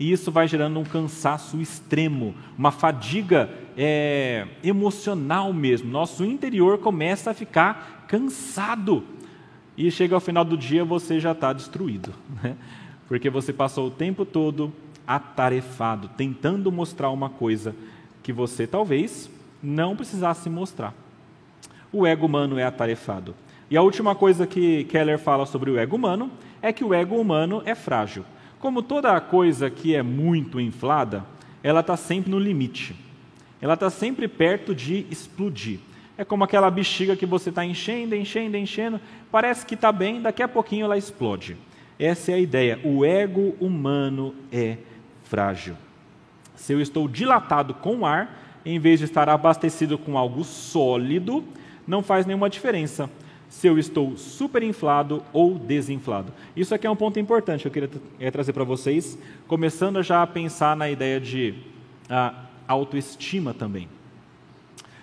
[0.01, 5.91] E isso vai gerando um cansaço extremo, uma fadiga é, emocional mesmo.
[5.91, 9.03] Nosso interior começa a ficar cansado
[9.77, 12.55] e chega ao final do dia você já está destruído, né?
[13.07, 14.73] porque você passou o tempo todo
[15.05, 17.75] atarefado, tentando mostrar uma coisa
[18.23, 19.29] que você talvez
[19.61, 20.95] não precisasse mostrar.
[21.93, 23.35] O ego humano é atarefado.
[23.69, 27.17] E a última coisa que Keller fala sobre o ego humano é que o ego
[27.17, 28.25] humano é frágil.
[28.61, 31.25] Como toda coisa que é muito inflada,
[31.63, 32.95] ela está sempre no limite.
[33.59, 35.79] Ela está sempre perto de explodir.
[36.15, 40.43] É como aquela bexiga que você está enchendo, enchendo, enchendo, parece que está bem, daqui
[40.43, 41.57] a pouquinho ela explode.
[41.97, 42.79] Essa é a ideia.
[42.83, 44.77] O ego humano é
[45.23, 45.75] frágil.
[46.55, 51.43] Se eu estou dilatado com ar, em vez de estar abastecido com algo sólido,
[51.87, 53.09] não faz nenhuma diferença
[53.51, 56.31] se eu estou superinflado ou desinflado.
[56.55, 60.23] Isso aqui é um ponto importante que eu queria é, trazer para vocês, começando já
[60.23, 61.53] a pensar na ideia de
[62.09, 63.89] ah, autoestima também.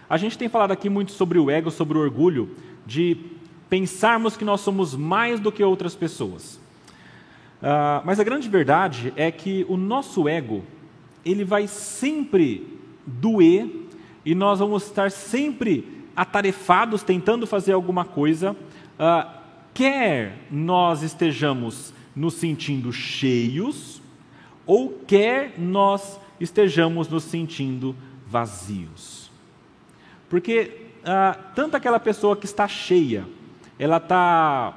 [0.09, 2.57] A gente tem falado aqui muito sobre o ego, sobre o orgulho,
[2.87, 3.19] de
[3.69, 6.59] pensarmos que nós somos mais do que outras pessoas.
[7.63, 10.65] Ah, mas a grande verdade é que o nosso ego,
[11.23, 12.67] ele vai sempre
[13.07, 13.69] doer
[14.25, 19.31] e nós vamos estar sempre atarefados tentando fazer alguma coisa, uh,
[19.73, 24.03] quer nós estejamos nos sentindo cheios,
[24.67, 27.95] ou quer nós estejamos nos sentindo
[28.27, 29.31] vazios.
[30.29, 33.25] Porque uh, tanto aquela pessoa que está cheia,
[33.79, 34.75] ela está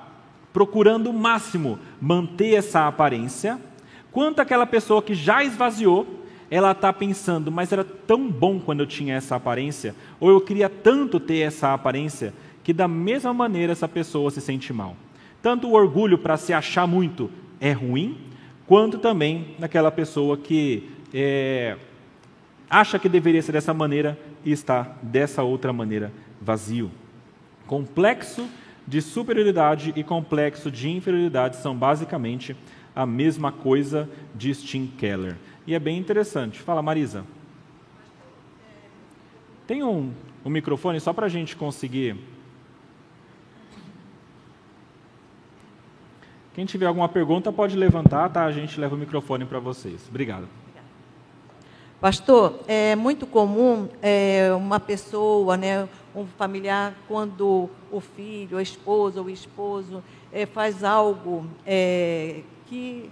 [0.54, 3.60] procurando o máximo manter essa aparência,
[4.12, 6.21] quanto aquela pessoa que já esvaziou,
[6.52, 10.68] ela está pensando, mas era tão bom quando eu tinha essa aparência, ou eu queria
[10.68, 14.98] tanto ter essa aparência, que da mesma maneira essa pessoa se sente mal.
[15.42, 18.18] Tanto o orgulho para se achar muito é ruim,
[18.68, 21.78] quanto também naquela pessoa que é,
[22.70, 26.12] acha que deveria ser dessa maneira e está dessa outra maneira
[26.42, 26.92] vazio.
[27.66, 28.46] Complexo
[28.86, 32.58] de superioridade e complexo de inferioridade são basicamente
[32.94, 36.60] a mesma coisa de Tim Keller e é bem interessante.
[36.60, 37.26] Fala, Marisa.
[39.68, 40.12] Tem um,
[40.44, 42.18] um microfone só para a gente conseguir.
[46.54, 48.44] Quem tiver alguma pergunta pode levantar, tá?
[48.44, 50.06] A gente leva o microfone para vocês.
[50.10, 50.48] Obrigado.
[52.02, 59.20] Pastor, é muito comum é, uma pessoa, né, um familiar, quando o filho, a esposa
[59.22, 63.08] ou o esposo é, faz algo é, que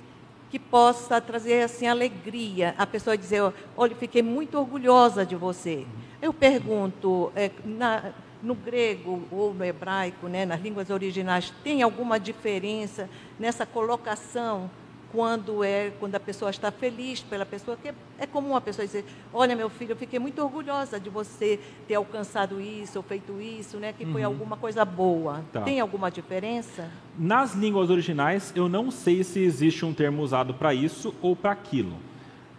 [0.49, 2.73] que possa trazer assim alegria.
[2.77, 5.85] A pessoa dizer, olha, fiquei muito orgulhosa de você.
[6.21, 12.19] Eu pergunto, é, na, no grego ou no hebraico, né, nas línguas originais, tem alguma
[12.19, 13.09] diferença
[13.39, 14.69] nessa colocação
[15.11, 19.05] quando é quando a pessoa está feliz pela pessoa, que é comum a pessoa dizer,
[19.33, 23.77] olha meu filho, eu fiquei muito orgulhosa de você ter alcançado isso ou feito isso,
[23.77, 24.27] né, que foi uhum.
[24.27, 25.43] alguma coisa boa.
[25.51, 25.61] Tá.
[25.61, 26.89] Tem alguma diferença?
[27.17, 31.51] Nas línguas originais, eu não sei se existe um termo usado para isso ou para
[31.51, 31.97] aquilo.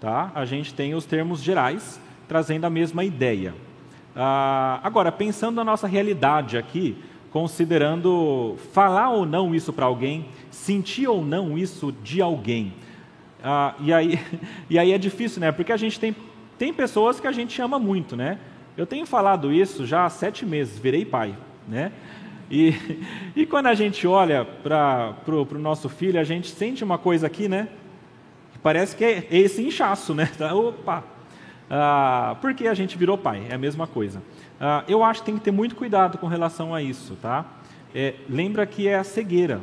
[0.01, 0.33] Tá?
[0.35, 3.55] A gente tem os termos gerais trazendo a mesma ideia.
[4.15, 6.97] Ah, agora, pensando na nossa realidade aqui,
[7.31, 12.75] considerando falar ou não isso para alguém, sentir ou não isso de alguém.
[13.43, 14.21] Ah, e, aí,
[14.69, 15.53] e aí é difícil, né?
[15.53, 16.15] Porque a gente tem,
[16.59, 18.39] tem pessoas que a gente ama muito, né?
[18.77, 21.37] Eu tenho falado isso já há sete meses, virei pai,
[21.69, 21.93] né?
[22.51, 22.75] E,
[23.37, 27.49] e quando a gente olha para o nosso filho, a gente sente uma coisa aqui,
[27.49, 27.69] né?
[28.63, 30.29] Parece que é esse inchaço, né?
[30.53, 31.05] Opa!
[31.71, 34.21] Ah, porque a gente virou pai, é a mesma coisa.
[34.61, 37.47] Ah, eu acho que tem que ter muito cuidado com relação a isso, tá?
[37.95, 39.63] É, lembra que é a cegueira.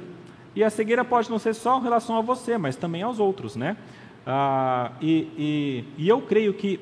[0.55, 3.55] E a cegueira pode não ser só em relação a você, mas também aos outros,
[3.55, 3.77] né?
[4.25, 6.79] Ah, e, e, e eu creio que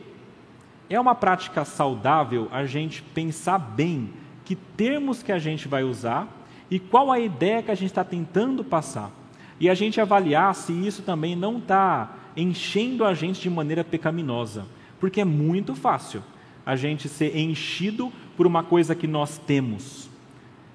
[0.90, 4.14] é uma prática saudável a gente pensar bem
[4.46, 6.26] que termos que a gente vai usar
[6.72, 9.12] e qual a ideia que a gente está tentando passar.
[9.60, 14.66] E a gente avaliar se isso também não está enchendo a gente de maneira pecaminosa.
[15.02, 16.24] Porque é muito fácil
[16.66, 20.10] a gente ser enchido por uma coisa que nós temos,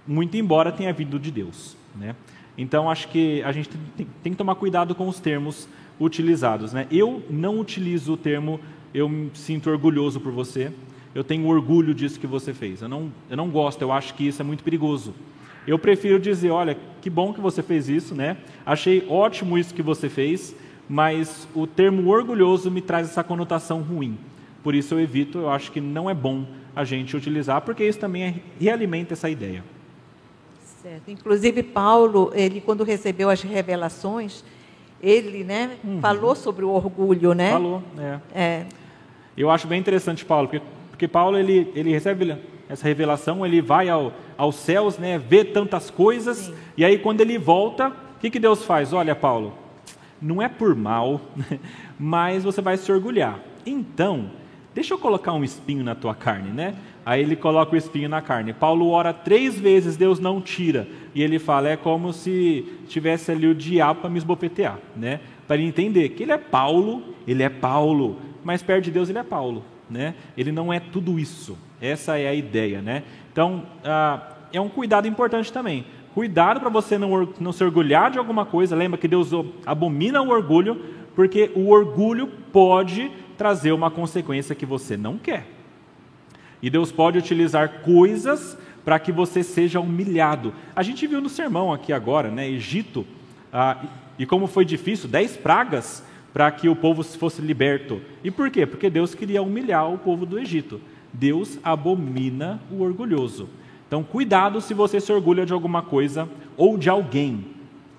[0.06, 1.76] muito embora tenha vindo de Deus.
[1.94, 2.14] Né?
[2.56, 6.72] Então, acho que a gente tem, tem, que tomar cuidado com os termos utilizados.
[6.72, 6.86] Né?
[6.90, 8.60] Eu não utilizo o termo
[8.92, 10.72] eu me sinto orgulhoso por você,
[11.14, 12.82] eu tenho orgulho disso que você fez.
[12.82, 15.14] Eu não, eu não gosto, eu acho que isso é muito perigoso.
[15.66, 18.36] Eu prefiro dizer, olha, que bom que você fez isso, né?
[18.64, 20.54] Achei ótimo isso que você fez,
[20.88, 24.18] mas o termo orgulhoso me traz essa conotação ruim.
[24.62, 27.98] Por isso eu evito, eu acho que não é bom a gente utilizar, porque isso
[27.98, 29.64] também é, realimenta essa ideia.
[30.82, 31.10] Certo.
[31.10, 34.44] Inclusive Paulo, ele quando recebeu as revelações,
[35.02, 36.00] ele, né, uhum.
[36.00, 37.52] falou sobre o orgulho, né?
[37.52, 38.18] Falou, é.
[38.34, 38.66] é.
[39.36, 42.36] Eu acho bem interessante Paulo, porque, porque Paulo ele, ele recebe
[42.68, 46.54] essa revelação, ele vai ao, aos céus, né, vê tantas coisas, Sim.
[46.76, 48.92] e aí quando ele volta, o que, que Deus faz?
[48.92, 49.54] Olha, Paulo,
[50.20, 51.20] não é por mal,
[51.98, 53.40] mas você vai se orgulhar.
[53.64, 54.30] Então,
[54.74, 56.74] deixa eu colocar um espinho na tua carne, né?
[57.04, 58.52] Aí ele coloca o espinho na carne.
[58.52, 60.86] Paulo ora três vezes, Deus não tira.
[61.14, 65.20] E ele fala, é como se tivesse ali o diabo para me esbofetear, né?
[65.46, 69.18] Para ele entender que ele é Paulo, ele é Paulo, mas perto de Deus ele
[69.18, 70.14] é Paulo, né?
[70.36, 71.58] Ele não é tudo isso.
[71.80, 73.02] Essa é a ideia, né?
[73.32, 75.84] Então, ah, é um cuidado importante também.
[76.14, 78.76] Cuidado para você não, não se orgulhar de alguma coisa.
[78.76, 79.30] Lembra que Deus
[79.64, 80.80] abomina o orgulho,
[81.14, 85.46] porque o orgulho pode trazer uma consequência que você não quer.
[86.60, 90.52] E Deus pode utilizar coisas para que você seja humilhado.
[90.76, 93.06] A gente viu no sermão aqui agora, né, Egito,
[93.50, 93.82] ah,
[94.18, 98.02] e como foi difícil, dez pragas para que o povo fosse liberto.
[98.22, 98.66] E por quê?
[98.66, 100.78] Porque Deus queria humilhar o povo do Egito.
[101.10, 103.48] Deus abomina o orgulhoso.
[103.88, 107.46] Então, cuidado se você se orgulha de alguma coisa ou de alguém.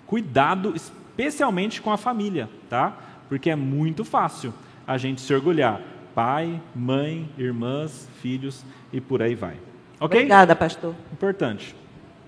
[0.06, 2.95] Cuidado especialmente com a família, tá?
[3.27, 4.54] Porque é muito fácil
[4.86, 5.82] a gente se orgulhar
[6.13, 9.56] pai, mãe, irmãs, filhos e por aí vai.
[10.00, 10.20] Ok?
[10.20, 10.94] Obrigada, pastor.
[11.12, 11.76] Importante.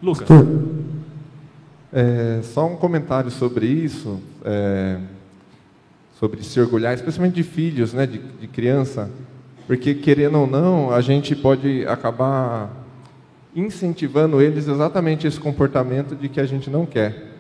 [0.02, 0.28] Lucas.
[0.28, 0.48] Pastor,
[1.92, 5.00] é, só um comentário sobre isso, é,
[6.20, 9.10] sobre se orgulhar, especialmente de filhos, né, de, de criança,
[9.68, 12.70] porque querendo ou não, a gente pode acabar
[13.56, 17.32] incentivando eles exatamente esse comportamento de que a gente não quer,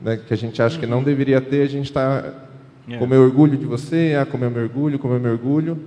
[0.00, 1.04] né, que a gente acha que não uhum.
[1.04, 2.48] deveria ter, a gente está
[2.86, 2.98] Yeah.
[2.98, 5.78] Como eu orgulho de você, ah, como eu me orgulho, como eu me orgulho.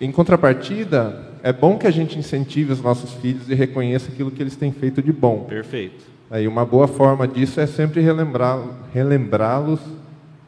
[0.00, 4.42] Em contrapartida, é bom que a gente incentive os nossos filhos e reconheça aquilo que
[4.42, 5.44] eles têm feito de bom.
[5.44, 6.04] Perfeito.
[6.30, 8.00] Aí uma boa forma disso é sempre
[8.92, 9.80] relembrá-los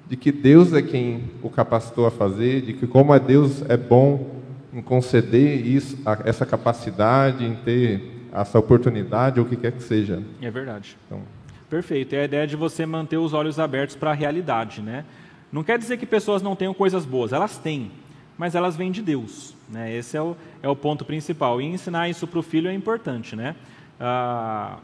[0.09, 3.77] de que Deus é quem o capacitou a fazer, de que como a Deus é
[3.77, 4.39] bom
[4.73, 10.23] em conceder isso, essa capacidade, em ter essa oportunidade, ou o que quer que seja.
[10.41, 10.97] É verdade.
[11.07, 11.21] Então,
[11.69, 12.15] Perfeito.
[12.15, 15.05] É a ideia de você manter os olhos abertos para a realidade, né?
[15.53, 17.91] Não quer dizer que pessoas não tenham coisas boas, elas têm,
[18.37, 19.55] mas elas vêm de Deus.
[19.69, 19.95] Né?
[19.95, 21.61] Esse é o, é o ponto principal.
[21.61, 23.55] E ensinar isso para o filho é importante, né?
[24.01, 24.79] Ah,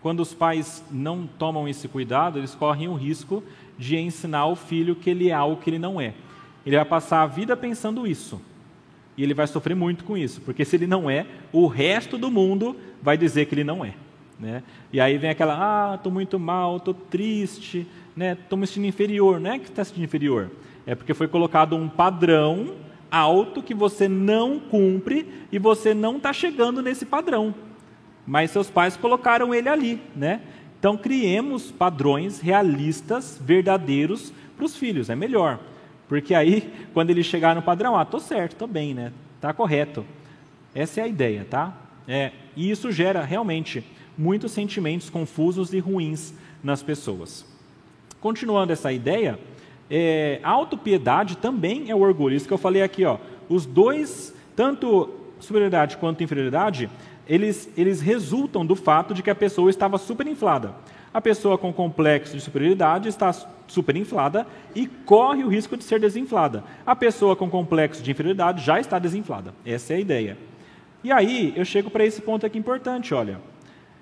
[0.00, 3.42] quando os pais não tomam esse cuidado, eles correm o risco
[3.76, 6.14] de ensinar o filho que ele é algo que ele não é.
[6.64, 8.40] Ele vai passar a vida pensando isso.
[9.16, 12.30] E ele vai sofrer muito com isso, porque se ele não é, o resto do
[12.30, 13.94] mundo vai dizer que ele não é.
[14.38, 14.62] Né?
[14.92, 15.56] E aí vem aquela,
[15.92, 18.60] ah, estou muito mal, estou triste, estou né?
[18.60, 19.40] me sentindo inferior.
[19.40, 20.50] Não é que está se sentindo inferior,
[20.86, 22.76] é porque foi colocado um padrão
[23.10, 27.54] alto que você não cumpre e você não está chegando nesse padrão.
[28.26, 30.00] Mas seus pais colocaram ele ali.
[30.14, 30.42] Né?
[30.78, 35.58] Então criemos padrões realistas, verdadeiros para os filhos, é melhor.
[36.08, 39.12] Porque aí, quando ele chegar no padrão, ah, estou certo, estou bem, né?
[39.36, 40.04] Está correto.
[40.74, 41.76] Essa é a ideia, tá?
[42.06, 43.84] É, e isso gera realmente
[44.18, 47.46] muitos sentimentos confusos e ruins nas pessoas.
[48.20, 49.38] Continuando essa ideia,
[49.88, 52.34] é, a autopiedade também é o orgulho.
[52.34, 56.90] Isso que eu falei aqui, ó, os dois, tanto superioridade quanto inferioridade,
[57.28, 60.74] eles, eles resultam do fato de que a pessoa estava superinflada.
[61.14, 63.32] A pessoa com complexo de superioridade está
[63.66, 66.64] superinflada e corre o risco de ser desinflada.
[66.84, 69.54] A pessoa com complexo de inferioridade já está desinflada.
[69.64, 70.38] Essa é a ideia.
[71.04, 73.40] E aí eu chego para esse ponto aqui importante, olha.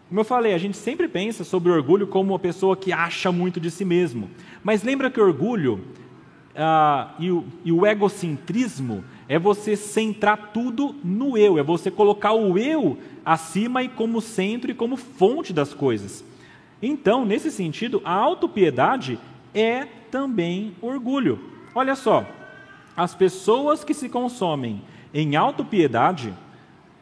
[0.09, 3.59] Como eu falei, a gente sempre pensa sobre orgulho como uma pessoa que acha muito
[3.59, 4.31] de si mesmo.
[4.63, 5.85] Mas lembra que orgulho
[6.55, 12.33] ah, e, o, e o egocentrismo é você centrar tudo no eu, é você colocar
[12.33, 16.25] o eu acima e como centro e como fonte das coisas.
[16.81, 19.19] Então, nesse sentido, a autopiedade
[19.53, 21.41] é também orgulho.
[21.75, 22.25] Olha só,
[22.97, 26.33] as pessoas que se consomem em autopiedade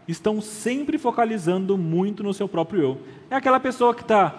[0.06, 3.00] estão sempre focalizando muito no seu próprio eu.
[3.30, 4.34] É aquela pessoa que está,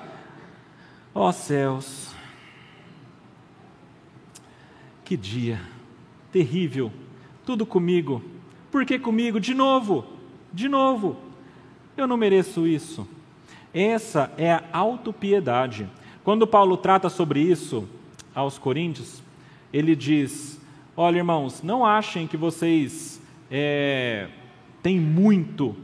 [1.13, 2.13] ó oh, céus,
[5.03, 5.59] que dia
[6.31, 6.91] terrível,
[7.45, 8.21] tudo comigo,
[8.71, 9.39] por que comigo?
[9.39, 10.05] De novo,
[10.51, 11.15] de novo,
[11.95, 13.07] eu não mereço isso.
[13.73, 15.87] Essa é a autopiedade.
[16.23, 17.87] Quando Paulo trata sobre isso
[18.33, 19.21] aos Coríntios,
[19.71, 20.59] ele diz:
[20.97, 24.27] Olha, irmãos, não achem que vocês é,
[24.85, 25.75] tem muito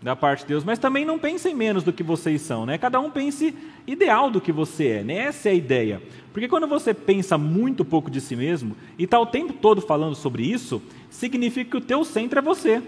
[0.00, 2.78] da parte de Deus, mas também não pensem menos do que vocês são, né?
[2.78, 3.54] Cada um pense
[3.86, 5.14] ideal do que você é, né?
[5.26, 6.02] Essa é a ideia.
[6.32, 10.14] Porque quando você pensa muito pouco de si mesmo e está o tempo todo falando
[10.14, 10.80] sobre isso,
[11.10, 12.82] significa que o teu centro é você.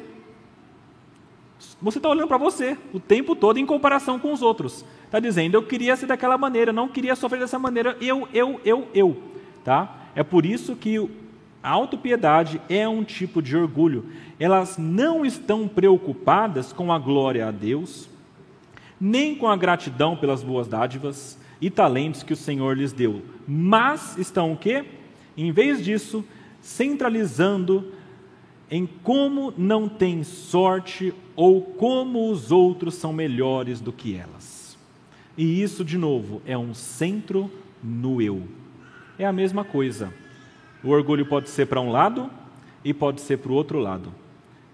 [1.82, 4.86] Você está olhando para você o tempo todo em comparação com os outros.
[5.04, 8.88] Está dizendo, eu queria ser daquela maneira, não queria sofrer dessa maneira, eu, eu, eu,
[8.94, 9.22] eu.
[9.62, 9.98] Tá?
[10.14, 10.98] É por isso que
[11.62, 14.06] a autopiedade é um tipo de orgulho.
[14.38, 18.08] Elas não estão preocupadas com a glória a Deus,
[19.00, 24.18] nem com a gratidão pelas boas dádivas e talentos que o Senhor lhes deu, mas
[24.18, 24.84] estão o quê?
[25.36, 26.24] Em vez disso,
[26.60, 27.92] centralizando
[28.68, 34.76] em como não têm sorte ou como os outros são melhores do que elas.
[35.36, 37.50] E isso, de novo, é um centro
[37.82, 38.42] no eu.
[39.18, 40.12] É a mesma coisa.
[40.82, 42.28] O orgulho pode ser para um lado
[42.84, 44.12] e pode ser para o outro lado.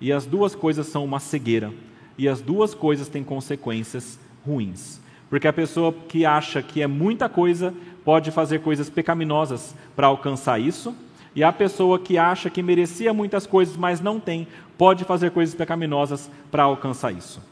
[0.01, 1.73] E as duas coisas são uma cegueira.
[2.17, 5.01] E as duas coisas têm consequências ruins.
[5.29, 10.59] Porque a pessoa que acha que é muita coisa pode fazer coisas pecaminosas para alcançar
[10.59, 10.95] isso,
[11.35, 14.49] e a pessoa que acha que merecia muitas coisas, mas não tem,
[14.79, 17.43] pode fazer coisas pecaminosas para alcançar isso.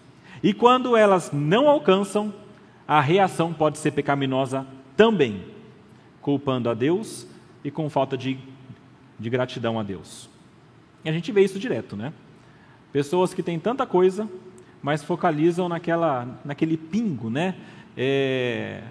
[0.43, 2.33] E quando elas não alcançam,
[2.89, 5.45] a reação pode ser pecaminosa também,
[6.23, 7.27] culpando a Deus
[7.67, 8.39] e com falta de,
[9.19, 10.31] de gratidão a Deus.
[11.05, 12.13] E a gente vê isso direto, né?
[12.93, 14.31] Pessoas que têm tanta coisa,
[14.81, 17.57] mas focalizam naquela, naquele pingo, né?
[17.97, 18.85] É,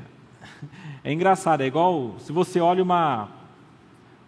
[1.06, 3.30] é engraçado, é igual se você olha uma,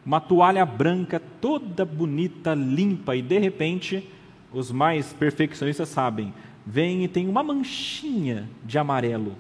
[0.06, 4.10] uma toalha branca toda bonita, limpa, e de repente,
[4.54, 6.34] os mais perfeccionistas sabem,
[6.66, 9.36] vem e tem uma manchinha de amarelo.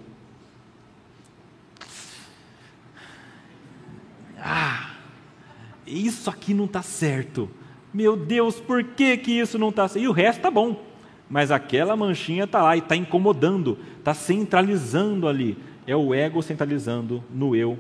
[5.87, 7.49] Isso aqui não está certo.
[7.93, 10.03] Meu Deus, por que, que isso não está certo?
[10.03, 10.87] E o resto está bom
[11.29, 15.57] mas aquela manchinha está lá e está incomodando, está centralizando ali.
[15.85, 17.77] É o ego centralizando no eu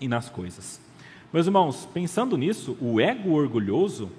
[0.00, 0.80] e nas coisas.
[1.32, 4.10] Meus irmãos, pensando nisso, o ego orgulhoso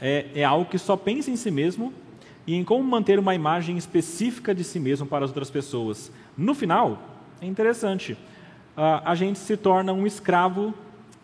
[0.00, 1.92] é, é algo que só pensa em si mesmo
[2.46, 6.10] e em como manter uma imagem específica de si mesmo para as outras pessoas.
[6.36, 7.02] No final,
[7.40, 8.16] é interessante,
[8.76, 10.72] a, a gente se torna um escravo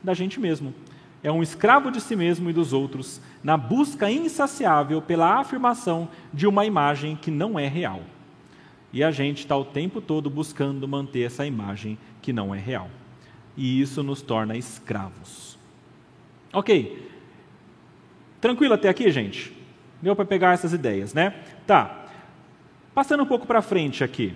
[0.02, 0.74] da gente mesmo.
[1.22, 6.46] É um escravo de si mesmo e dos outros, na busca insaciável pela afirmação de
[6.46, 8.00] uma imagem que não é real.
[8.92, 12.90] E a gente está o tempo todo buscando manter essa imagem que não é real.
[13.56, 15.58] E isso nos torna escravos.
[16.52, 17.10] Ok.
[18.40, 19.56] Tranquilo até aqui, gente?
[20.02, 21.34] Deu para pegar essas ideias, né?
[21.66, 22.06] Tá.
[22.92, 24.34] Passando um pouco para frente aqui.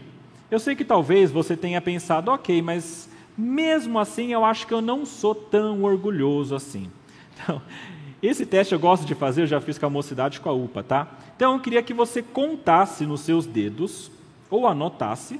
[0.49, 4.81] Eu sei que talvez você tenha pensado, ok, mas mesmo assim eu acho que eu
[4.81, 6.91] não sou tão orgulhoso assim.
[7.39, 7.61] Então,
[8.23, 10.83] esse teste eu gosto de fazer, eu já fiz com a mocidade com a UPA,
[10.83, 11.07] tá?
[11.37, 14.11] Então eu queria que você contasse nos seus dedos,
[14.49, 15.39] ou anotasse,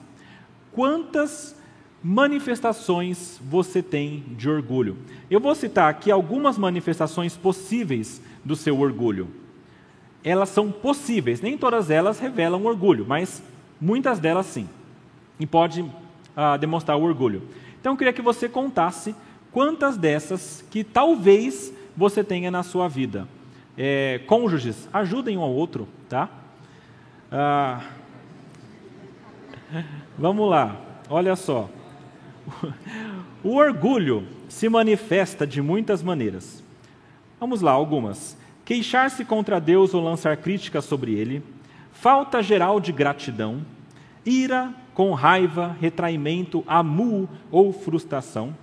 [0.73, 1.57] quantas
[2.03, 4.99] manifestações você tem de orgulho.
[5.31, 9.29] Eu vou citar aqui algumas manifestações possíveis do seu orgulho.
[10.23, 13.43] Elas são possíveis, nem todas elas revelam orgulho, mas
[13.81, 14.69] muitas delas sim.
[15.41, 15.85] E pode
[16.37, 17.43] ah, demonstrar o orgulho.
[17.87, 19.15] Então eu queria que você contasse
[19.53, 23.29] quantas dessas que talvez você tenha na sua vida.
[23.79, 26.29] É, cônjuges, ajudem um ao outro, tá?
[27.31, 27.85] Ah,
[30.19, 30.77] vamos lá,
[31.09, 31.71] olha só.
[33.45, 36.65] O orgulho se manifesta de muitas maneiras.
[37.39, 38.37] Vamos lá, algumas.
[38.65, 41.41] Queixar-se contra Deus ou lançar críticas sobre ele,
[41.93, 43.65] falta geral de gratidão,
[44.25, 48.57] ira com raiva, retraimento, amu ou frustração,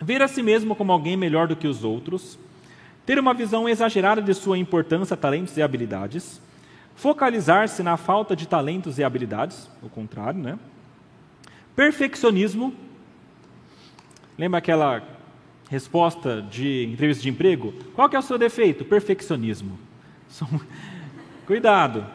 [0.00, 2.38] ver a si mesmo como alguém melhor do que os outros,
[3.04, 6.40] ter uma visão exagerada de sua importância, talentos e habilidades,
[6.94, 10.58] focalizar-se na falta de talentos e habilidades, o contrário, né?
[11.76, 12.72] Perfeccionismo.
[14.38, 15.02] Lembra aquela
[15.68, 17.74] resposta de entrevista de emprego?
[17.94, 18.82] Qual que é o seu defeito?
[18.82, 19.78] Perfeccionismo.
[21.46, 22.06] Cuidado.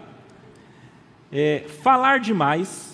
[1.32, 2.91] É, falar demais,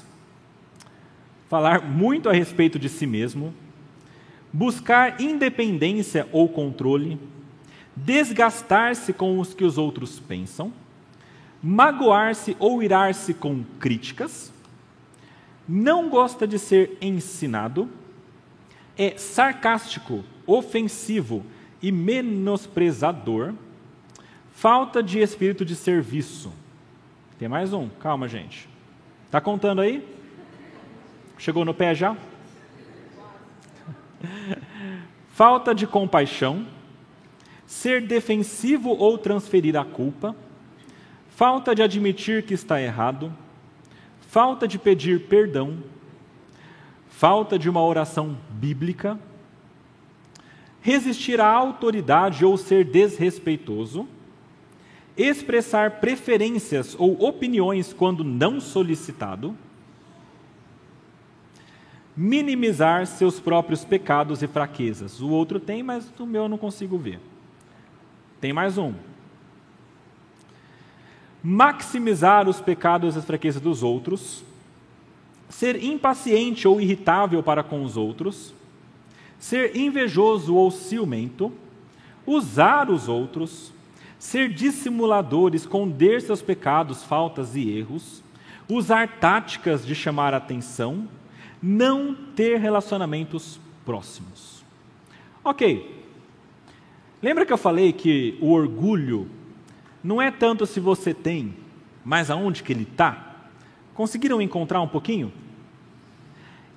[1.49, 3.53] falar muito a respeito de si mesmo,
[4.51, 7.19] buscar independência ou controle,
[7.95, 10.71] desgastar-se com os que os outros pensam,
[11.61, 14.51] magoar-se ou irar-se com críticas,
[15.67, 17.89] não gosta de ser ensinado,
[18.97, 21.45] é sarcástico, ofensivo
[21.81, 23.53] e menosprezador,
[24.53, 26.51] falta de espírito de serviço.
[27.37, 28.67] Tem mais um, calma, gente.
[29.25, 30.16] Está contando aí?
[31.37, 32.15] Chegou no pé já?
[35.37, 36.65] falta de compaixão,
[37.67, 40.35] ser defensivo ou transferir a culpa,
[41.29, 43.31] falta de admitir que está errado,
[44.19, 45.77] falta de pedir perdão,
[47.07, 49.19] falta de uma oração bíblica,
[50.81, 54.07] resistir à autoridade ou ser desrespeitoso,
[55.15, 59.55] expressar preferências ou opiniões quando não solicitado,
[62.17, 65.21] minimizar seus próprios pecados e fraquezas.
[65.21, 67.19] O outro tem, mas o meu eu não consigo ver.
[68.41, 68.95] Tem mais um.
[71.43, 74.43] Maximizar os pecados e as fraquezas dos outros,
[75.47, 78.51] ser impaciente ou irritável para com os outros,
[79.37, 81.53] ser invejoso ou ciumento,
[82.25, 83.71] usar os outros,
[84.17, 88.23] ser dissimulador, esconder seus pecados, faltas e erros,
[88.67, 91.07] usar táticas de chamar atenção,
[91.61, 94.63] não ter relacionamentos próximos.
[95.43, 95.95] Ok.
[97.21, 99.29] Lembra que eu falei que o orgulho
[100.03, 101.53] não é tanto se você tem,
[102.05, 103.35] mas aonde que ele está?
[103.93, 105.33] Conseguiram encontrar um pouquinho?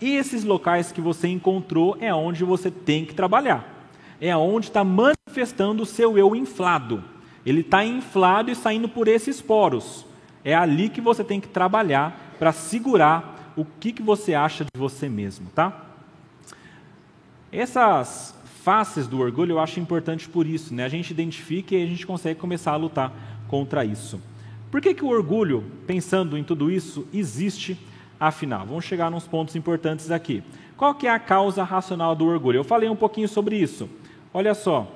[0.01, 3.89] E esses locais que você encontrou é onde você tem que trabalhar.
[4.19, 7.05] É onde está manifestando o seu eu inflado.
[7.45, 10.07] Ele está inflado e saindo por esses poros.
[10.43, 14.79] É ali que você tem que trabalhar para segurar o que, que você acha de
[14.79, 15.87] você mesmo, tá?
[17.53, 20.85] Essas faces do orgulho eu acho importante por isso, né?
[20.85, 23.13] A gente identifica e a gente consegue começar a lutar
[23.49, 24.21] contra isso.
[24.71, 27.77] Por que, que o orgulho, pensando em tudo isso, existe
[28.19, 28.67] afinal?
[28.67, 30.43] Vamos chegar nos pontos importantes aqui.
[30.77, 32.59] Qual que é a causa racional do orgulho?
[32.59, 33.89] Eu falei um pouquinho sobre isso.
[34.33, 34.87] Olha só,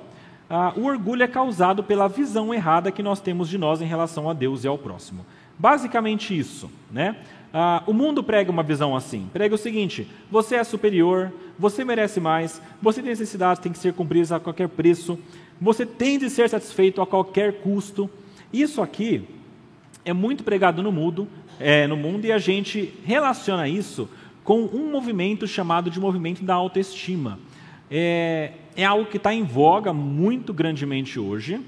[0.49, 4.29] ah, o orgulho é causado pela visão errada que nós temos de nós em relação
[4.29, 5.25] a Deus e ao próximo.
[5.57, 7.17] Basicamente isso, né?
[7.57, 9.29] Ah, o mundo prega uma visão assim.
[9.31, 13.93] Prega o seguinte: você é superior, você merece mais, você tem necessidades, tem que ser
[13.93, 15.17] cumpridas a qualquer preço,
[15.59, 18.09] você tem de ser satisfeito a qualquer custo.
[18.51, 19.23] Isso aqui
[20.03, 24.09] é muito pregado no mundo, é, no mundo e a gente relaciona isso
[24.43, 27.39] com um movimento chamado de movimento da autoestima.
[27.89, 31.61] É, é algo que está em voga muito grandemente hoje,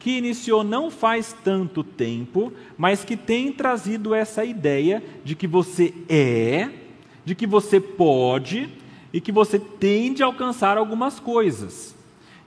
[0.00, 5.92] que iniciou não faz tanto tempo, mas que tem trazido essa ideia de que você
[6.08, 6.70] é,
[7.22, 8.70] de que você pode
[9.12, 11.94] e que você tem de alcançar algumas coisas.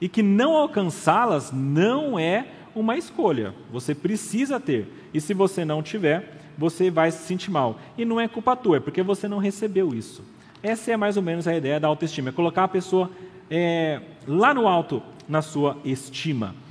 [0.01, 4.87] E que não alcançá-las não é uma escolha, você precisa ter.
[5.13, 7.79] E se você não tiver, você vai se sentir mal.
[7.95, 10.23] E não é culpa tua, é porque você não recebeu isso.
[10.63, 13.11] Essa é mais ou menos a ideia da autoestima, é colocar a pessoa
[13.47, 16.62] é, lá no alto na sua estima.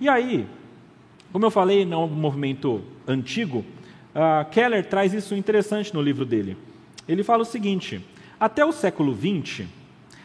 [0.00, 0.46] E aí,
[1.32, 3.64] como eu falei no movimento antigo,
[4.14, 6.56] uh, Keller traz isso interessante no livro dele.
[7.08, 8.04] Ele fala o seguinte:
[8.38, 9.66] até o século XX,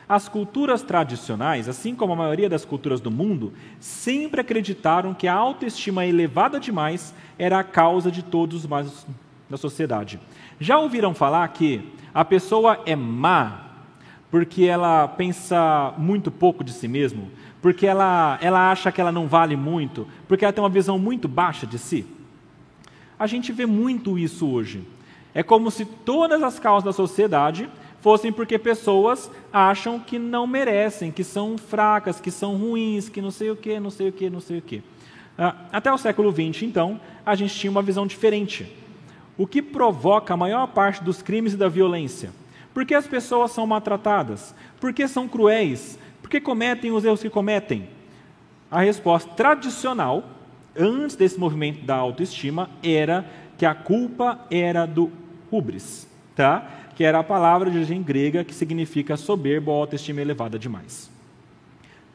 [0.09, 5.33] as culturas tradicionais, assim como a maioria das culturas do mundo, sempre acreditaram que a
[5.33, 9.07] autoestima elevada demais era a causa de todos os males
[9.49, 10.19] da sociedade.
[10.59, 11.81] Já ouviram falar que
[12.13, 13.71] a pessoa é má
[14.31, 17.29] porque ela pensa muito pouco de si mesmo,
[17.61, 21.27] porque ela, ela acha que ela não vale muito, porque ela tem uma visão muito
[21.27, 22.05] baixa de si.
[23.19, 24.83] A gente vê muito isso hoje.
[25.33, 27.69] É como se todas as causas da sociedade
[28.01, 33.29] fossem porque pessoas acham que não merecem, que são fracas, que são ruins, que não
[33.29, 34.83] sei o que, não sei o que, não sei o que.
[35.37, 38.75] Ah, até o século XX, então, a gente tinha uma visão diferente.
[39.37, 42.31] O que provoca a maior parte dos crimes e da violência?
[42.73, 44.55] Por que as pessoas são maltratadas?
[44.79, 45.97] Por que são cruéis?
[46.31, 47.89] Que cometem os erros que cometem?
[48.71, 50.29] A resposta tradicional,
[50.73, 55.11] antes desse movimento da autoestima, era que a culpa era do
[55.51, 56.65] hubris, tá?
[56.95, 61.11] que era a palavra de origem grega que significa soberbo ou autoestima elevada demais.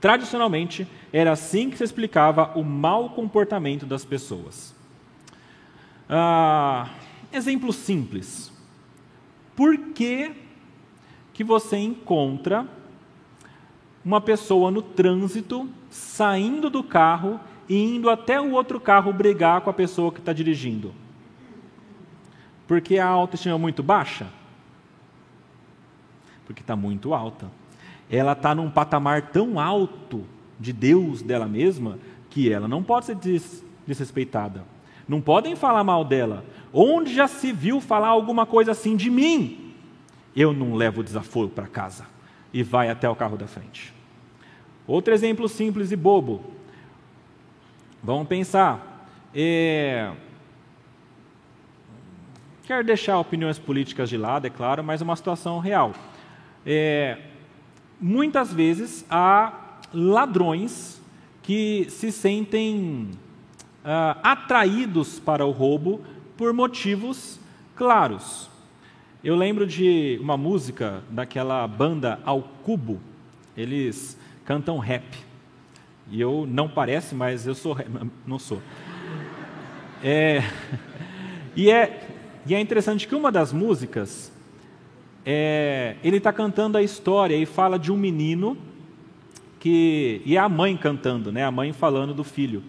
[0.01, 4.75] Tradicionalmente, era assim que se explicava o mau comportamento das pessoas.
[6.09, 6.89] Ah,
[7.31, 8.51] exemplo simples.
[9.55, 10.33] Por que
[11.35, 12.67] que você encontra
[14.07, 19.69] uma pessoa no trânsito saindo do carro e indo até o outro carro brigar com
[19.69, 20.95] a pessoa que está dirigindo?
[22.67, 24.29] Porque a autoestima é muito baixa?
[26.47, 27.51] Porque está muito alta.
[28.09, 30.25] Ela está num patamar tão alto
[30.59, 31.99] de Deus dela mesma
[32.31, 33.17] que ela não pode ser
[33.87, 34.65] desrespeitada.
[35.09, 36.45] Não podem falar mal dela.
[36.73, 39.67] Onde já se viu falar alguma coisa assim de mim?
[40.37, 42.05] eu não levo desaforo para casa.
[42.53, 43.93] E vai até o carro da frente.
[44.87, 46.45] Outro exemplo simples e bobo.
[48.03, 49.09] Vamos pensar.
[49.35, 50.13] É...
[52.65, 55.93] Quero deixar opiniões políticas de lado, é claro, mas uma situação real.
[56.65, 57.19] É...
[58.01, 61.01] Muitas vezes há ladrões
[61.43, 63.11] que se sentem
[63.85, 66.01] uh, atraídos para o roubo
[66.37, 67.41] por motivos
[67.75, 68.51] claros.
[69.25, 73.01] Eu lembro de uma música daquela banda Ao Cubo.
[73.57, 75.05] Eles cantam rap.
[76.11, 77.77] E eu não parece, mas eu sou
[78.27, 78.63] não sou.
[80.03, 80.43] É,
[81.57, 82.09] e, é,
[82.47, 84.33] e é interessante que uma das músicas,
[85.25, 88.57] é, ele está cantando a história e fala de um menino
[89.59, 90.23] que.
[90.25, 91.45] E é a mãe cantando, né?
[91.45, 92.63] a mãe falando do filho.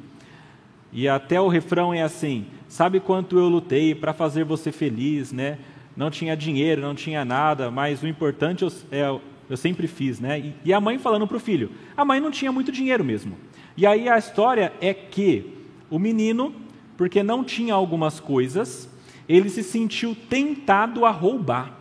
[0.91, 5.59] E até o refrão é assim: Sabe quanto eu lutei para fazer você feliz, né?
[5.95, 9.19] Não tinha dinheiro, não tinha nada, mas o importante eu, é,
[9.49, 10.39] eu sempre fiz, né?
[10.39, 11.71] E, e a mãe falando para o filho.
[11.95, 13.37] A mãe não tinha muito dinheiro mesmo.
[13.75, 15.53] E aí a história é que
[15.89, 16.53] o menino,
[16.97, 18.89] porque não tinha algumas coisas,
[19.27, 21.77] ele se sentiu tentado a roubar.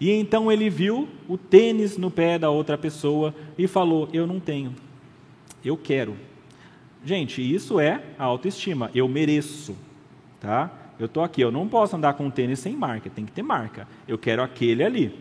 [0.00, 4.38] E então ele viu o tênis no pé da outra pessoa e falou: Eu não
[4.38, 4.74] tenho,
[5.64, 6.16] eu quero.
[7.04, 8.90] Gente, isso é a autoestima.
[8.94, 9.76] Eu mereço,
[10.40, 10.70] tá?
[10.98, 13.42] Eu estou aqui, eu não posso andar com um tênis sem marca, tem que ter
[13.42, 13.86] marca.
[14.06, 15.14] Eu quero aquele ali.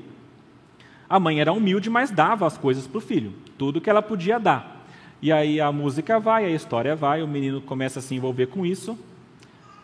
[1.10, 4.40] A mãe era humilde, mas dava as coisas para o filho, tudo que ela podia
[4.40, 4.86] dar.
[5.22, 8.66] E aí a música vai, a história vai, o menino começa a se envolver com
[8.66, 8.98] isso,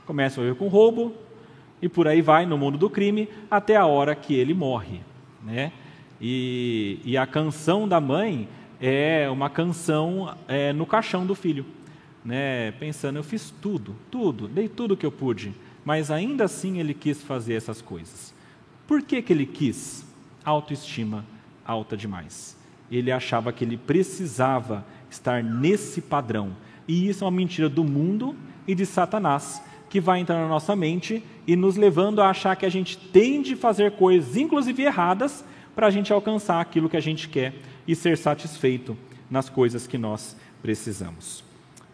[0.06, 1.14] começa a envolver com roubo,
[1.82, 5.02] e por aí vai no mundo do crime, até a hora que ele morre.
[5.44, 5.72] Né?
[6.22, 8.48] E, e a canção da mãe
[8.80, 11.66] é uma canção é, no caixão do filho
[12.24, 15.54] né, pensando, eu fiz tudo, tudo, dei tudo que eu pude,
[15.84, 18.34] mas ainda assim ele quis fazer essas coisas.
[18.88, 20.06] Por que, que ele quis?
[20.46, 21.26] Autoestima
[21.66, 22.58] alta demais.
[22.92, 26.56] Ele achava que ele precisava estar nesse padrão.
[26.88, 28.36] E isso é uma mentira do mundo
[28.68, 32.66] e de Satanás, que vai entrar na nossa mente e nos levando a achar que
[32.66, 35.44] a gente tem de fazer coisas, inclusive erradas,
[35.76, 37.54] para a gente alcançar aquilo que a gente quer
[37.88, 38.98] e ser satisfeito
[39.30, 41.44] nas coisas que nós precisamos.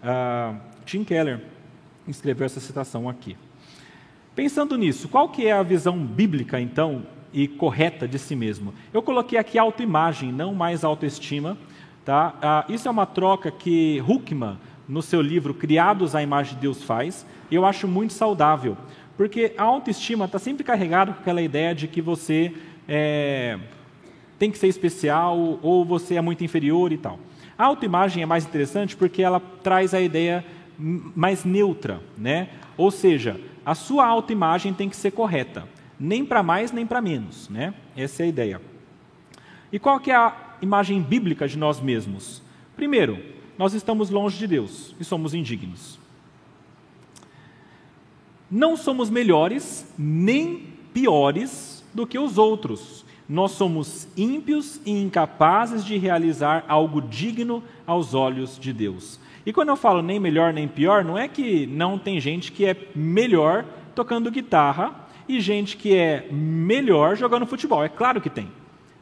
[0.04, 1.42] Uh, Tim Keller
[2.08, 3.38] escreveu essa citação aqui.
[4.36, 8.74] Pensando nisso, qual que é a visão bíblica, então, e correta de si mesmo?
[8.94, 11.58] Eu coloquei aqui autoimagem, não mais autoestima.
[12.06, 12.66] Tá?
[12.68, 14.58] Uh, isso é uma troca que Huckman,
[14.88, 18.76] no seu livro Criados à Imagem de Deus, faz, e eu acho muito saudável,
[19.16, 22.52] porque a autoestima está sempre carregada com aquela ideia de que você
[22.88, 23.60] é,
[24.40, 27.20] tem que ser especial ou você é muito inferior e tal.
[27.58, 30.44] A autoimagem é mais interessante porque ela traz a ideia
[30.80, 32.50] mais neutra, né?
[32.78, 35.68] Ou seja, a sua autoimagem tem que ser correta,
[36.00, 37.74] nem para mais nem para menos, né?
[37.96, 38.62] Essa é a ideia.
[39.72, 42.42] E qual que é a imagem bíblica de nós mesmos?
[42.76, 43.20] Primeiro,
[43.58, 46.00] nós estamos longe de Deus e somos indignos.
[48.50, 55.96] Não somos melhores nem piores do que os outros nós somos ímpios e incapazes de
[56.00, 59.20] realizar algo digno aos olhos de Deus.
[59.46, 62.66] E quando eu falo nem melhor nem pior, não é que não tem gente que
[62.66, 67.84] é melhor tocando guitarra e gente que é melhor jogando futebol.
[67.84, 68.50] É claro que tem.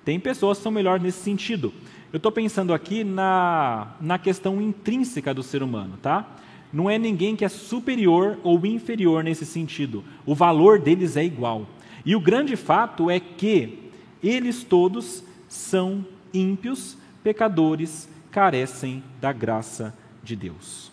[0.03, 1.73] Tem pessoas que são melhores nesse sentido.
[2.11, 6.35] Eu estou pensando aqui na, na questão intrínseca do ser humano, tá?
[6.71, 10.03] Não é ninguém que é superior ou inferior nesse sentido.
[10.25, 11.65] O valor deles é igual.
[12.05, 13.89] E o grande fato é que
[14.21, 20.91] eles todos são ímpios, pecadores, carecem da graça de Deus.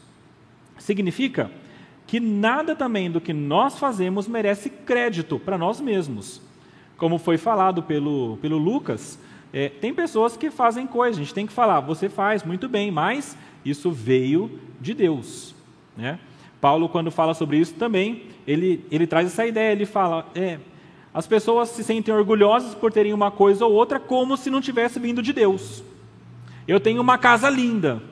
[0.78, 1.50] Significa
[2.06, 6.40] que nada também do que nós fazemos merece crédito para nós mesmos.
[6.96, 9.18] Como foi falado pelo, pelo Lucas,
[9.52, 12.90] é, tem pessoas que fazem coisas, a gente tem que falar, você faz muito bem,
[12.90, 15.54] mas isso veio de Deus.
[15.96, 16.18] Né?
[16.60, 20.58] Paulo, quando fala sobre isso também, ele, ele traz essa ideia, ele fala, é,
[21.12, 24.98] as pessoas se sentem orgulhosas por terem uma coisa ou outra como se não tivesse
[24.98, 25.84] vindo de Deus.
[26.66, 28.02] Eu tenho uma casa linda.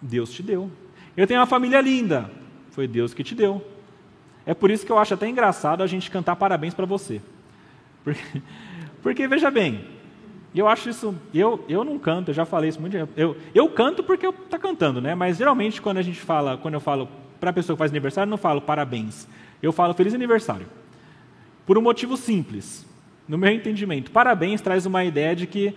[0.00, 0.70] Deus te deu.
[1.16, 2.30] Eu tenho uma família linda.
[2.78, 3.60] Foi Deus que te deu.
[4.46, 7.20] É por isso que eu acho até engraçado a gente cantar parabéns para você.
[8.04, 8.42] Porque,
[9.02, 9.84] porque, veja bem,
[10.54, 11.12] eu acho isso.
[11.34, 12.96] Eu, eu não canto, eu já falei isso muito.
[13.16, 15.12] Eu, eu canto porque eu tá cantando, né?
[15.16, 17.08] Mas geralmente quando a gente fala, quando eu falo
[17.40, 19.26] para a pessoa que faz aniversário, eu não falo parabéns.
[19.60, 20.68] Eu falo feliz aniversário.
[21.66, 22.86] Por um motivo simples.
[23.26, 25.74] No meu entendimento, parabéns traz uma ideia de que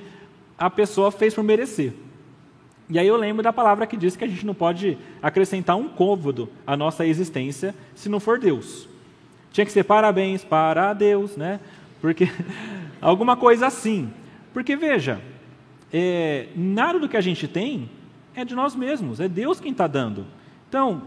[0.56, 1.94] a pessoa fez por merecer.
[2.92, 5.88] E aí eu lembro da palavra que diz que a gente não pode acrescentar um
[5.88, 8.86] côvado à nossa existência se não for Deus.
[9.54, 11.62] Tinha que ser parabéns para Deus, né?
[12.02, 12.30] Porque
[13.00, 14.12] alguma coisa assim.
[14.54, 15.22] Porque veja,
[15.94, 17.90] é, nada do que a gente tem
[18.36, 20.26] é de nós mesmos, é Deus quem está dando.
[20.68, 21.04] Então,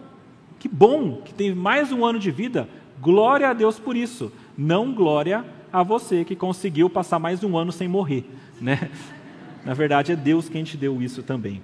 [0.58, 2.66] que bom que tem mais um ano de vida,
[2.98, 7.70] glória a Deus por isso não glória a você que conseguiu passar mais um ano
[7.70, 8.24] sem morrer.
[8.58, 8.90] Né?
[9.66, 11.60] Na verdade, é Deus quem te deu isso também.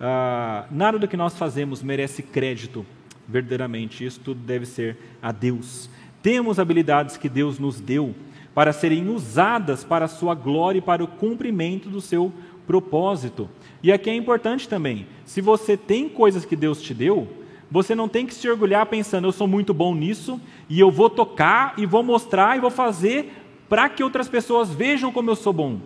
[0.00, 2.84] Ah, nada do que nós fazemos merece crédito,
[3.28, 4.04] verdadeiramente.
[4.04, 5.88] Isso tudo deve ser a Deus.
[6.22, 8.14] Temos habilidades que Deus nos deu
[8.54, 12.32] para serem usadas para a sua glória e para o cumprimento do seu
[12.66, 13.48] propósito.
[13.82, 17.28] E aqui é importante também: se você tem coisas que Deus te deu,
[17.74, 21.10] Você não tem que se orgulhar pensando, eu sou muito bom nisso, e eu vou
[21.10, 23.32] tocar, e vou mostrar, e vou fazer
[23.68, 25.80] para que outras pessoas vejam como eu sou bom.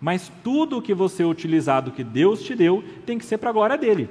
[0.00, 3.52] Mas tudo que você utilizar do que Deus te deu tem que ser para a
[3.52, 4.08] glória dele.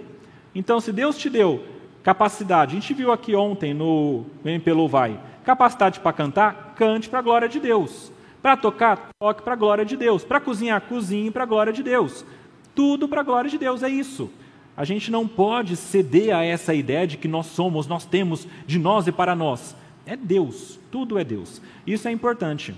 [0.54, 1.64] Então, se Deus te deu
[2.04, 7.22] capacidade, a gente viu aqui ontem no MP Vai, capacidade para cantar, cante para a
[7.22, 8.12] glória de Deus.
[8.42, 10.24] Para tocar, toque para a glória de Deus.
[10.24, 12.26] Para cozinhar, cozinhe para a glória de Deus.
[12.74, 14.30] Tudo para a glória de Deus, é isso.
[14.76, 18.78] A gente não pode ceder a essa ideia de que nós somos, nós temos, de
[18.78, 19.76] nós e para nós.
[20.06, 21.62] É Deus, tudo é Deus.
[21.86, 22.76] Isso é importante.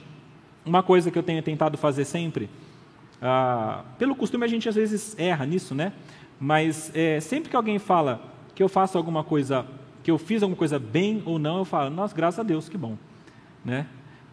[0.66, 2.50] Uma coisa que eu tenho tentado fazer sempre,
[3.22, 5.94] ah, pelo costume a gente às vezes erra nisso, né?
[6.40, 8.22] Mas é, sempre que alguém fala
[8.56, 9.66] que eu faço alguma coisa,
[10.04, 12.78] que eu fiz alguma coisa bem ou não, eu falo, nossa, graças a Deus, que
[12.78, 12.98] bom.
[13.64, 13.86] Né?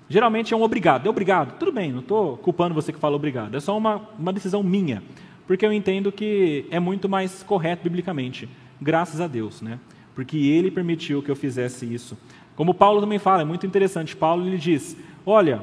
[0.09, 1.07] Geralmente é um obrigado.
[1.07, 1.59] É obrigado?
[1.59, 3.57] Tudo bem, não estou culpando você que fala obrigado.
[3.57, 5.03] É só uma, uma decisão minha
[5.47, 8.49] porque eu entendo que é muito mais correto biblicamente,
[8.81, 9.79] graças a Deus, né?
[10.15, 12.19] Porque Ele permitiu que eu fizesse isso.
[12.57, 14.17] Como Paulo também fala, é muito interessante.
[14.17, 15.63] Paulo ele diz: Olha,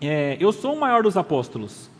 [0.00, 1.90] é, eu sou o maior dos apóstolos.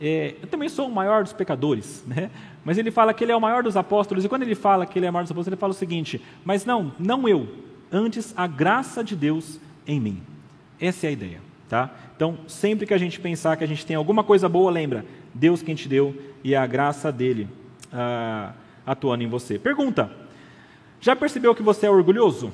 [0.00, 2.30] É, eu também sou o maior dos pecadores, né?
[2.64, 4.98] Mas ele fala que ele é o maior dos apóstolos, e quando ele fala que
[4.98, 7.48] ele é o maior dos apóstolos, ele fala o seguinte: Mas não, não eu,
[7.92, 10.22] antes a graça de Deus em mim.
[10.80, 11.90] Essa é a ideia, tá?
[12.16, 15.62] Então, sempre que a gente pensar que a gente tem alguma coisa boa, lembra, Deus
[15.62, 17.48] quem te deu e é a graça dele
[17.92, 18.52] ah,
[18.86, 19.58] atuando em você.
[19.58, 20.10] Pergunta:
[21.00, 22.52] já percebeu que você é orgulhoso?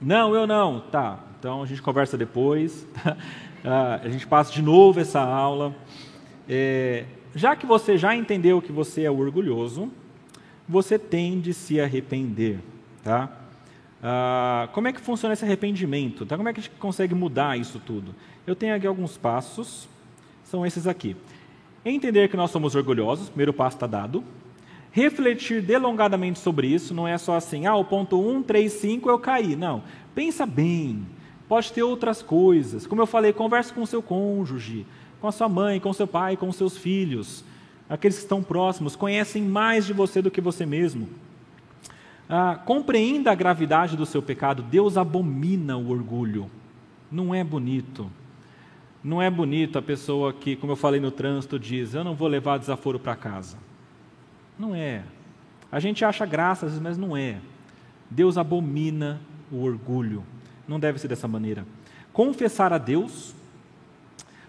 [0.00, 0.80] Não, eu não.
[0.80, 2.86] Tá, então a gente conversa depois.
[3.04, 3.16] ah,
[3.64, 5.74] a gente passa de novo essa aula.
[6.48, 7.04] É,
[7.34, 9.90] já que você já entendeu que você é orgulhoso,
[10.68, 12.58] você tem de se arrepender,
[13.02, 13.30] tá?
[14.02, 16.26] Ah, como é que funciona esse arrependimento?
[16.26, 16.36] Tá?
[16.36, 18.14] Como é que a gente consegue mudar isso tudo?
[18.46, 19.88] Eu tenho aqui alguns passos
[20.52, 21.16] são esses aqui.
[21.84, 24.22] Entender que nós somos orgulhosos, primeiro passo está dado.
[24.90, 29.18] Refletir delongadamente sobre isso, não é só assim, ah, o ponto 1, 3, 5 eu
[29.18, 29.56] caí.
[29.56, 29.82] Não,
[30.14, 31.06] pensa bem,
[31.52, 32.86] pode ter outras coisas.
[32.86, 34.86] Como eu falei, converse com o seu cônjuge,
[35.20, 37.44] com a sua mãe, com o seu pai, com os seus filhos.
[37.90, 41.10] Aqueles que estão próximos, conhecem mais de você do que você mesmo.
[42.26, 44.62] Ah, compreenda a gravidade do seu pecado.
[44.62, 46.50] Deus abomina o orgulho.
[47.10, 48.10] Não é bonito.
[49.04, 52.28] Não é bonito a pessoa que, como eu falei no trânsito, diz: Eu não vou
[52.28, 53.58] levar desaforo para casa.
[54.58, 55.02] Não é.
[55.70, 57.36] A gente acha graças, mas não é.
[58.08, 60.24] Deus abomina o orgulho.
[60.66, 61.66] Não deve ser dessa maneira.
[62.12, 63.34] Confessar a Deus,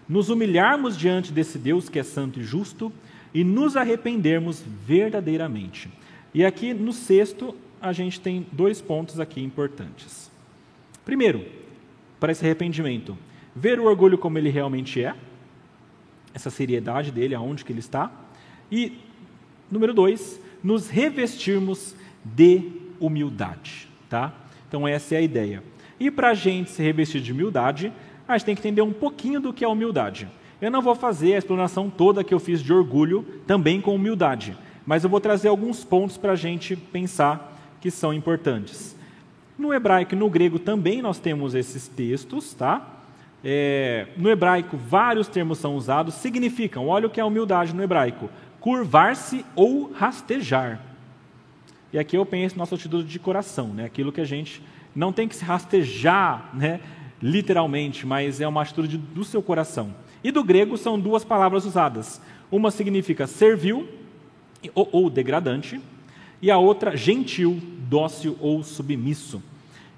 [0.08, 2.92] nos humilharmos diante desse Deus que é santo e justo
[3.32, 5.90] e nos arrependermos verdadeiramente.
[6.32, 10.30] E aqui no sexto, a gente tem dois pontos aqui importantes.
[11.04, 11.44] Primeiro,
[12.18, 13.16] para esse arrependimento,
[13.54, 15.14] ver o orgulho como ele realmente é,
[16.32, 18.10] essa seriedade dele, aonde que ele está.
[18.70, 18.98] E,
[19.70, 21.94] número dois, nos revestirmos
[22.24, 23.88] de humildade.
[24.08, 24.32] Tá?
[24.66, 25.62] Então, essa é a ideia.
[26.04, 27.90] E para a gente se revestir de humildade,
[28.28, 30.28] a gente tem que entender um pouquinho do que é humildade.
[30.60, 34.54] Eu não vou fazer a explanação toda que eu fiz de orgulho também com humildade,
[34.84, 38.94] mas eu vou trazer alguns pontos para a gente pensar que são importantes.
[39.58, 43.00] No hebraico e no grego também nós temos esses textos, tá?
[43.42, 48.28] é, no hebraico vários termos são usados, significam, olha o que é humildade no hebraico,
[48.60, 50.82] curvar-se ou rastejar.
[51.94, 53.86] E aqui eu penso nossa atitude de coração, né?
[53.86, 54.62] aquilo que a gente
[54.94, 56.80] não tem que se rastejar, né?
[57.24, 59.94] literalmente, mas é uma atitude do seu coração.
[60.22, 62.20] E do grego são duas palavras usadas.
[62.50, 63.88] Uma significa servil
[64.74, 65.80] ou, ou degradante,
[66.42, 69.42] e a outra gentil, dócil ou submisso.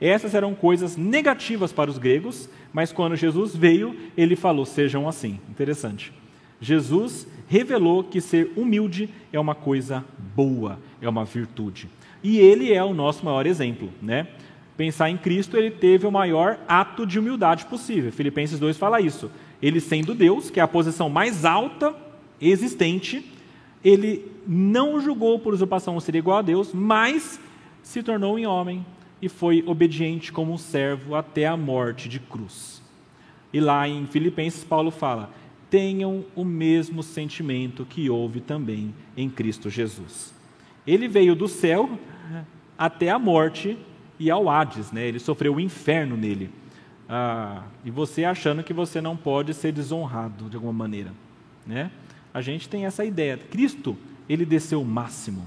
[0.01, 5.41] Essas eram coisas negativas para os gregos, mas quando Jesus veio, ele falou: sejam assim.
[5.51, 6.13] Interessante.
[6.61, 11.89] Jesus revelou que ser humilde é uma coisa boa, é uma virtude.
[12.23, 14.29] E ele é o nosso maior exemplo, né?
[14.77, 18.13] Pensar em Cristo, ele teve o maior ato de humildade possível.
[18.13, 19.31] Filipenses 2 fala isso.
[19.63, 21.95] Ele sendo Deus, que é a posição mais alta
[22.41, 23.33] existente,
[23.83, 27.41] ele não julgou por usurpação ser igual a Deus, mas
[27.83, 28.85] se tornou em homem,
[29.21, 32.83] e foi obediente como um servo até a morte de cruz.
[33.53, 35.31] E lá em Filipenses, Paulo fala:
[35.71, 40.35] tenham o mesmo sentimento que houve também em Cristo Jesus.
[40.87, 41.99] Ele veio do céu
[42.77, 43.79] até a morte
[44.19, 45.07] e ao Hades, né?
[45.07, 46.51] ele sofreu o inferno nele.
[47.09, 51.13] Ah, e você achando que você não pode ser desonrado de alguma maneira.
[51.67, 51.91] Né?
[52.35, 53.37] A gente tem essa ideia.
[53.37, 53.97] Cristo,
[54.29, 55.47] ele desceu o máximo.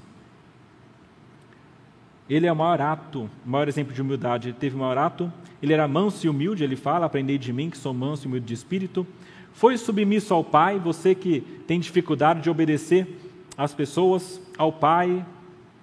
[2.30, 4.50] Ele é o maior ato, o maior exemplo de humildade.
[4.50, 5.32] Ele teve o maior ato.
[5.62, 8.46] Ele era manso e humilde, ele fala: Aprendei de mim, que sou manso e humilde
[8.46, 9.06] de espírito.
[9.52, 13.20] Foi submisso ao Pai, você que tem dificuldade de obedecer
[13.58, 15.26] às pessoas, ao Pai,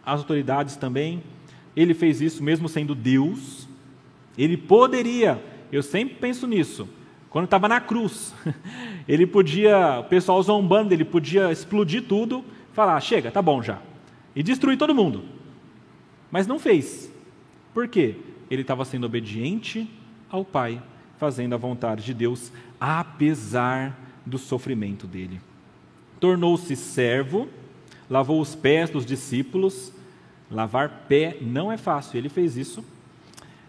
[0.04, 1.22] as autoridades também.
[1.76, 3.68] Ele fez isso mesmo sendo Deus.
[4.36, 6.88] Ele poderia, eu sempre penso nisso,
[7.28, 8.34] quando estava na cruz,
[9.06, 13.80] ele podia, o pessoal zombando, ele podia explodir tudo, falar: chega, tá bom já,
[14.34, 15.22] e destruir todo mundo.
[16.30, 17.12] Mas não fez.
[17.74, 18.16] Por quê?
[18.50, 19.88] Ele estava sendo obediente
[20.30, 20.82] ao Pai,
[21.18, 25.40] fazendo a vontade de Deus, apesar do sofrimento dele.
[26.18, 27.48] Tornou-se servo,
[28.08, 29.92] lavou os pés dos discípulos.
[30.50, 32.84] Lavar pé não é fácil, ele fez isso.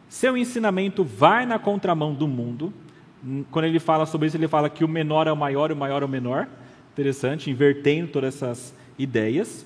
[0.10, 2.74] Seu ensinamento vai na contramão do mundo.
[3.52, 5.78] Quando ele fala sobre isso, ele fala que o menor é o maior e o
[5.78, 6.48] maior é o menor.
[6.94, 9.66] Interessante, invertendo todas essas ideias.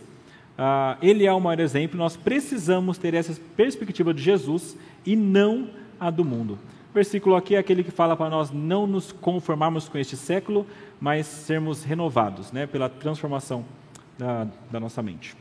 [0.57, 1.97] Uh, ele é o maior exemplo.
[1.97, 6.57] Nós precisamos ter essa perspectiva de Jesus e não a do mundo.
[6.89, 10.67] O versículo aqui é aquele que fala para nós não nos conformarmos com este século,
[10.99, 13.63] mas sermos renovados né, pela transformação
[14.17, 15.40] da, da nossa mente.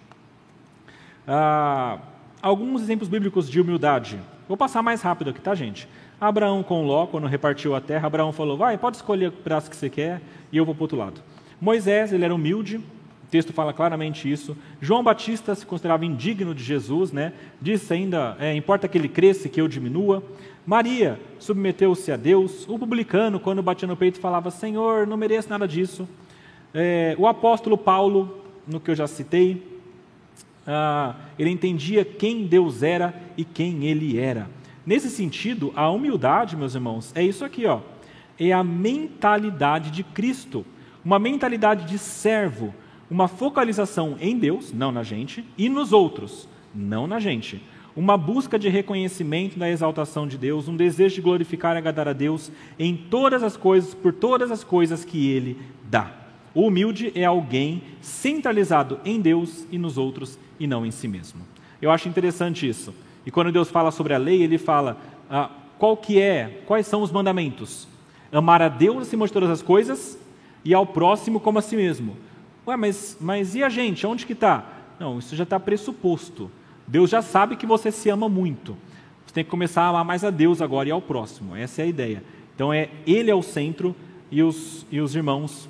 [1.33, 2.01] Ah,
[2.43, 4.18] alguns exemplos bíblicos de humildade.
[4.49, 5.89] Vou passar mais rápido aqui, tá, gente?
[6.20, 9.76] Abraão com Ló, quando repartiu a terra, Abraão falou: Vai, pode escolher o braço que
[9.76, 10.20] você quer
[10.51, 11.20] e eu vou para outro lado.
[11.61, 14.57] Moisés, ele era humilde, o texto fala claramente isso.
[14.81, 17.33] João Batista se considerava indigno de Jesus, né?
[17.62, 20.24] Disse ainda: é, Importa que ele cresça que eu diminua.
[20.66, 22.68] Maria submeteu-se a Deus.
[22.68, 26.09] O publicano, quando batia no peito, falava: Senhor, não mereço nada disso.
[26.74, 29.70] É, o apóstolo Paulo, no que eu já citei,
[30.71, 34.49] ah, ele entendia quem Deus era e quem ele era.
[34.87, 37.81] Nesse sentido, a humildade, meus irmãos, é isso aqui, ó.
[38.39, 40.64] É a mentalidade de Cristo,
[41.05, 42.75] uma mentalidade de servo,
[43.11, 47.61] uma focalização em Deus, não na gente, e nos outros, não na gente
[47.97, 52.12] uma busca de reconhecimento da exaltação de Deus, um desejo de glorificar e agradar a
[52.12, 56.12] Deus em todas as coisas, por todas as coisas que Ele dá.
[56.55, 61.40] O humilde é alguém centralizado em Deus e nos outros e não em si mesmo.
[61.80, 62.94] Eu acho interessante isso.
[63.24, 64.98] E quando Deus fala sobre a lei, Ele fala
[65.28, 67.88] ah, qual que é, quais são os mandamentos?
[68.30, 70.18] Amar a Deus acima de todas as coisas
[70.64, 72.16] e ao próximo como a si mesmo.
[72.66, 74.06] Ué, mas, mas e a gente?
[74.06, 74.64] Onde que está?
[75.00, 76.50] Não, isso já está pressuposto.
[76.86, 78.76] Deus já sabe que você se ama muito.
[79.26, 81.56] Você tem que começar a amar mais a Deus agora e ao próximo.
[81.56, 82.22] Essa é a ideia.
[82.54, 83.96] Então é Ele é o centro
[84.30, 85.68] e os, e os irmãos,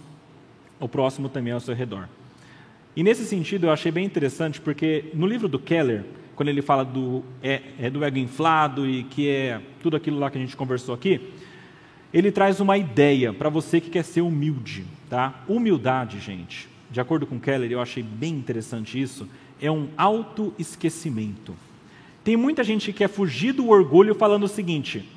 [0.80, 2.08] o próximo também ao seu redor.
[2.96, 6.84] E nesse sentido eu achei bem interessante porque no livro do Keller, quando ele fala
[6.84, 10.56] do, é, é do ego inflado e que é tudo aquilo lá que a gente
[10.56, 11.20] conversou aqui,
[12.12, 14.84] ele traz uma ideia para você que quer ser humilde.
[15.08, 15.42] Tá?
[15.48, 19.28] Humildade, gente, de acordo com Keller, eu achei bem interessante isso,
[19.60, 21.54] é um autoesquecimento.
[22.24, 25.08] Tem muita gente que quer fugir do orgulho falando o seguinte: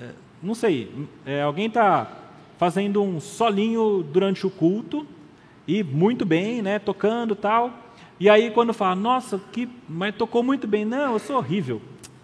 [0.00, 0.10] é,
[0.42, 0.90] não sei,
[1.24, 2.24] é, alguém está
[2.58, 5.06] fazendo um solinho durante o culto
[5.66, 7.72] e muito bem, né, tocando tal.
[8.18, 11.82] E aí quando fala, nossa, que, mas tocou muito bem, não, eu sou horrível.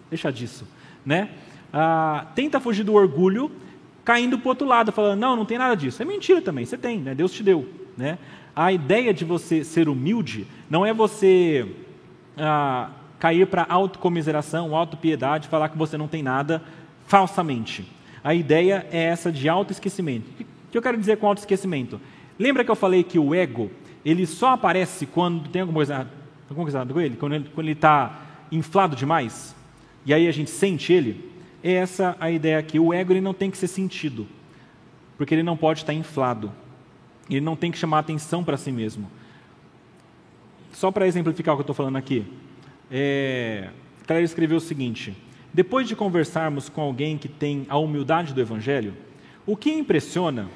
[0.09, 0.67] Deixa disso,
[1.05, 1.29] né?
[1.71, 3.51] Ah, tenta fugir do orgulho,
[4.03, 6.01] caindo para o outro lado, falando, não, não tem nada disso.
[6.01, 7.15] É mentira também, você tem, né?
[7.15, 7.67] Deus te deu,
[7.97, 8.17] né?
[8.55, 11.67] A ideia de você ser humilde não é você
[12.37, 16.61] ah, cair para autocomiseração, autopiedade, falar que você não tem nada
[17.07, 17.89] falsamente.
[18.23, 20.29] A ideia é essa de autoesquecimento.
[20.39, 21.99] O que eu quero dizer com autoesquecimento?
[22.37, 23.69] Lembra que eu falei que o ego
[24.03, 26.07] ele só aparece quando tem alguma coisa,
[26.49, 27.15] alguma coisa com ele?
[27.15, 28.21] Quando ele está
[28.51, 29.55] inflado demais?
[30.05, 31.31] E aí a gente sente ele?
[31.63, 32.79] É essa a ideia aqui.
[32.79, 34.27] O ego ele não tem que ser sentido,
[35.17, 36.51] porque ele não pode estar inflado.
[37.29, 39.09] Ele não tem que chamar atenção para si mesmo.
[40.73, 42.25] Só para exemplificar o que eu estou falando aqui,
[42.91, 43.69] é,
[44.05, 45.15] Claire escreveu o seguinte:
[45.53, 48.93] depois de conversarmos com alguém que tem a humildade do Evangelho,
[49.45, 50.49] o que impressiona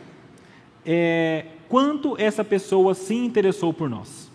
[0.86, 4.32] é quanto essa pessoa se interessou por nós.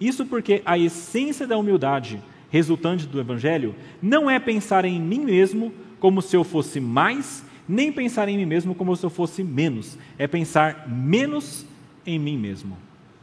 [0.00, 5.72] Isso porque a essência da humildade resultante do Evangelho não é pensar em mim mesmo
[6.00, 9.98] como se eu fosse mais nem pensar em mim mesmo como se eu fosse menos,
[10.16, 11.66] é pensar menos
[12.06, 12.78] em mim mesmo.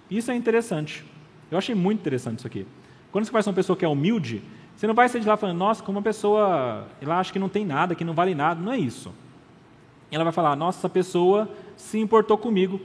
[0.09, 1.03] Isso é interessante.
[1.49, 2.67] Eu achei muito interessante isso aqui.
[3.11, 4.43] Quando você faz uma pessoa que é humilde,
[4.75, 7.49] você não vai sair de lá falando, nossa, como uma pessoa, ela acha que não
[7.49, 8.61] tem nada, que não vale nada.
[8.61, 9.11] Não é isso.
[10.11, 12.79] Ela vai falar, nossa, essa pessoa se importou comigo,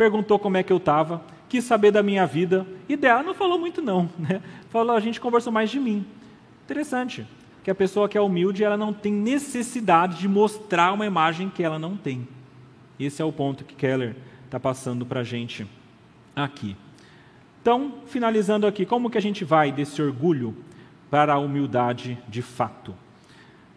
[0.00, 3.58] perguntou como é que eu estava, quis saber da minha vida, e dela não falou
[3.58, 4.40] muito não, né?
[4.70, 6.06] Falou, a gente conversou mais de mim.
[6.64, 7.26] Interessante
[7.62, 11.62] que a pessoa que é humilde ela não tem necessidade de mostrar uma imagem que
[11.62, 12.26] ela não tem.
[12.98, 15.66] Esse é o ponto que Keller está passando para a gente
[16.34, 16.74] aqui.
[17.60, 20.56] Então, finalizando aqui, como que a gente vai desse orgulho
[21.10, 22.92] para a humildade de fato?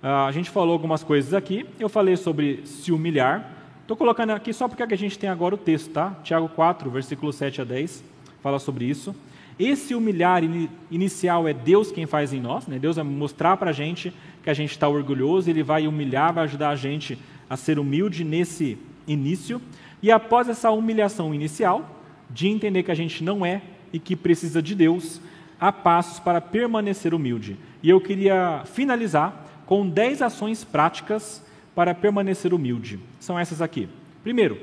[0.02, 3.63] Uh, a gente falou algumas coisas aqui, eu falei sobre se humilhar.
[3.84, 6.16] Estou colocando aqui só porque a gente tem agora o texto, tá?
[6.24, 8.02] Tiago 4, versículo 7 a 10,
[8.42, 9.14] fala sobre isso.
[9.60, 12.80] Esse humilhar in, inicial é Deus quem faz em nós, né?
[12.80, 16.46] Deus vai mostrar para a gente que a gente está orgulhoso, Ele vai humilhar, vai
[16.46, 17.20] ajudar a gente
[17.50, 19.62] a ser humilde nesse início.
[20.02, 23.62] E após essa humilhação inicial, de entender que a gente não é
[23.92, 25.20] e que precisa de Deus,
[25.60, 27.58] há passos para permanecer humilde.
[27.84, 31.44] E eu queria finalizar com 10 ações práticas
[31.76, 33.00] para permanecer humilde.
[33.20, 33.90] São essas aqui.
[34.24, 34.58] Primeiro,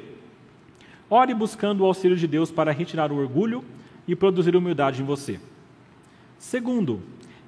[1.08, 3.64] ore buscando o auxílio de Deus para retirar o orgulho
[4.06, 5.38] e produzir humildade em você.
[6.38, 7.00] Segundo,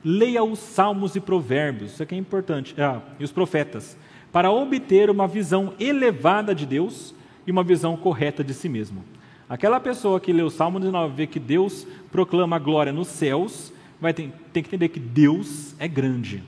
[0.05, 3.97] leia os salmos e provérbios, isso aqui é importante, ah, e os profetas,
[4.31, 7.15] para obter uma visão elevada de Deus
[7.47, 9.05] e uma visão correta de si mesmo.
[9.49, 13.73] Aquela pessoa que lê o Salmo 19 vê que Deus proclama a glória nos céus,
[14.01, 16.43] vai ter, tem que entender que Deus é grande.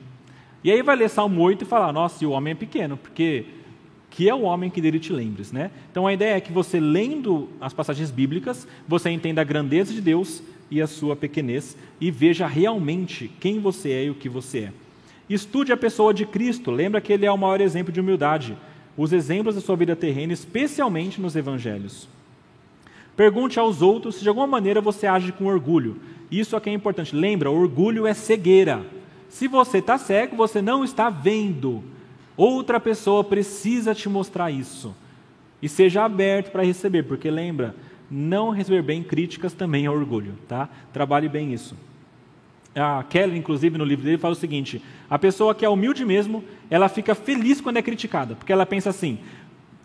[0.65, 3.45] E aí vai ler Salmo 8 e falar, nossa, e o homem é pequeno, porque
[4.09, 5.73] que é o homem que dele te lembres, né?
[5.91, 10.01] Então a ideia é que você lendo as passagens bíblicas, você entenda a grandeza de
[10.01, 14.59] Deus e a sua pequenez e veja realmente quem você é e o que você
[14.61, 14.73] é.
[15.29, 18.57] Estude a pessoa de Cristo, lembra que ele é o maior exemplo de humildade.
[18.97, 22.09] Os exemplos da sua vida terrena, especialmente nos evangelhos.
[23.17, 25.97] Pergunte aos outros se de alguma maneira você age com orgulho.
[26.31, 27.17] Isso aqui é importante.
[27.17, 28.85] Lembra, orgulho é cegueira.
[29.35, 31.83] Se você está cego, você não está vendo.
[32.37, 34.95] Outra pessoa precisa te mostrar isso.
[35.61, 37.75] E seja aberto para receber, porque lembra,
[38.09, 40.69] não receber bem críticas também é orgulho, tá?
[40.93, 41.77] Trabalhe bem isso.
[42.77, 44.81] A Keller, inclusive, no livro dele, fala o seguinte:
[45.11, 48.91] a pessoa que é humilde mesmo, ela fica feliz quando é criticada, porque ela pensa
[48.91, 49.19] assim: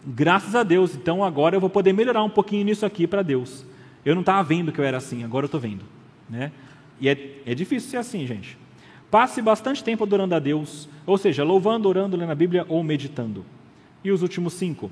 [0.05, 3.65] graças a Deus, então agora eu vou poder melhorar um pouquinho nisso aqui para Deus.
[4.05, 5.85] Eu não estava vendo que eu era assim, agora eu estou vendo.
[6.29, 6.51] Né?
[7.01, 8.68] E é, é difícil ser assim, gente.
[9.11, 13.43] Passe bastante tempo adorando a Deus, ou seja, louvando, orando, lendo a Bíblia ou meditando.
[14.03, 14.91] E os últimos cinco.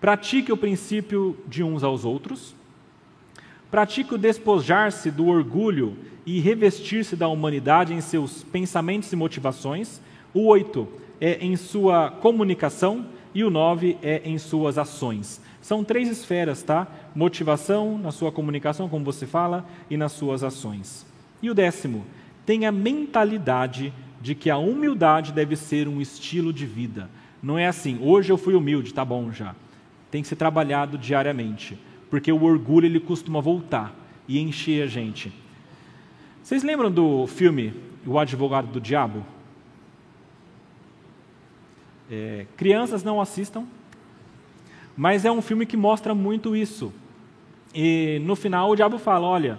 [0.00, 2.54] Pratique o princípio de uns aos outros.
[3.70, 5.96] Pratique o despojar-se do orgulho
[6.26, 10.00] e revestir-se da humanidade em seus pensamentos e motivações.
[10.34, 10.86] O oito
[11.20, 15.40] é em sua comunicação e o nove é em suas ações.
[15.60, 16.86] São três esferas, tá?
[17.14, 21.06] Motivação, na sua comunicação, como você fala, e nas suas ações.
[21.42, 22.04] E o décimo
[22.44, 27.10] tem a mentalidade de que a humildade deve ser um estilo de vida.
[27.42, 29.54] Não é assim, hoje eu fui humilde, tá bom já.
[30.10, 31.78] Tem que ser trabalhado diariamente,
[32.08, 33.94] porque o orgulho ele costuma voltar
[34.26, 35.32] e encher a gente.
[36.42, 37.74] Vocês lembram do filme
[38.06, 39.24] O Advogado do Diabo?
[42.10, 43.66] É, crianças não assistam,
[44.96, 46.92] mas é um filme que mostra muito isso.
[47.74, 49.58] E no final o diabo fala: olha,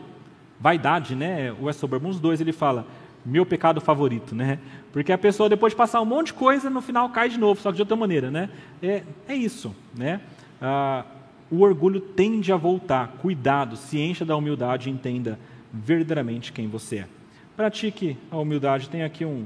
[0.60, 1.54] vaidade, né?
[1.60, 2.86] O soberbo, uns dois, ele fala,
[3.26, 4.60] meu pecado favorito, né?
[4.92, 7.60] Porque a pessoa, depois de passar um monte de coisa, no final cai de novo,
[7.60, 8.50] só que de outra maneira, né?
[8.82, 10.22] É, é isso, né?
[10.62, 11.04] Ah,
[11.50, 13.08] o orgulho tende a voltar.
[13.22, 15.40] Cuidado, se encha da humildade e entenda
[15.74, 17.08] verdadeiramente quem você é.
[17.56, 18.90] Pratique a humildade.
[18.90, 19.46] Tem aqui um,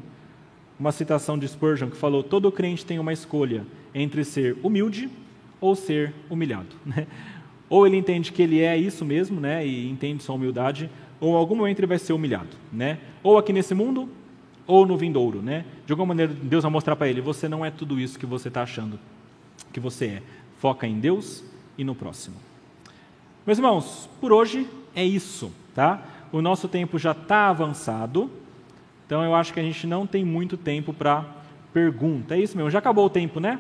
[0.80, 5.10] uma citação de Spurgeon que falou: todo crente tem uma escolha entre ser humilde
[5.60, 6.76] ou ser humilhado.
[6.86, 7.08] Né?
[7.70, 10.90] Ou ele entende que ele é isso mesmo, né, e entende sua humildade,
[11.20, 12.98] ou em algum momento ele vai ser humilhado, né?
[13.22, 14.10] Ou aqui nesse mundo,
[14.66, 15.66] ou no vindouro, né?
[15.86, 18.48] De alguma maneira Deus vai mostrar para ele: você não é tudo isso que você
[18.48, 19.00] está achando
[19.74, 20.24] que você é.
[20.60, 21.44] Foca em Deus
[21.78, 22.36] e no próximo.
[23.46, 26.04] Meus irmãos, por hoje é isso, tá?
[26.32, 28.30] O nosso tempo já está avançado,
[29.06, 31.26] então eu acho que a gente não tem muito tempo para
[31.74, 32.36] pergunta.
[32.36, 33.60] É isso mesmo, já acabou o tempo, né?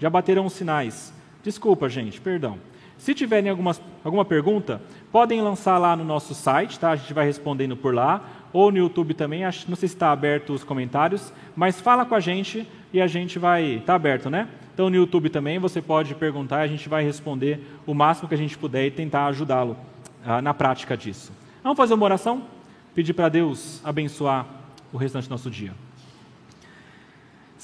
[0.00, 1.14] Já bateram os sinais.
[1.42, 2.58] Desculpa, gente, perdão.
[3.04, 4.80] Se tiverem algumas, alguma pergunta,
[5.12, 6.92] podem lançar lá no nosso site, tá?
[6.92, 10.10] A gente vai respondendo por lá, ou no YouTube também, acho, não sei se está
[10.10, 13.74] aberto os comentários, mas fala com a gente e a gente vai.
[13.74, 14.48] Está aberto, né?
[14.72, 18.38] Então no YouTube também você pode perguntar, a gente vai responder o máximo que a
[18.38, 19.76] gente puder e tentar ajudá-lo
[20.24, 21.30] ah, na prática disso.
[21.62, 22.44] Vamos fazer uma oração?
[22.94, 24.46] Pedir para Deus abençoar
[24.90, 25.74] o restante do nosso dia.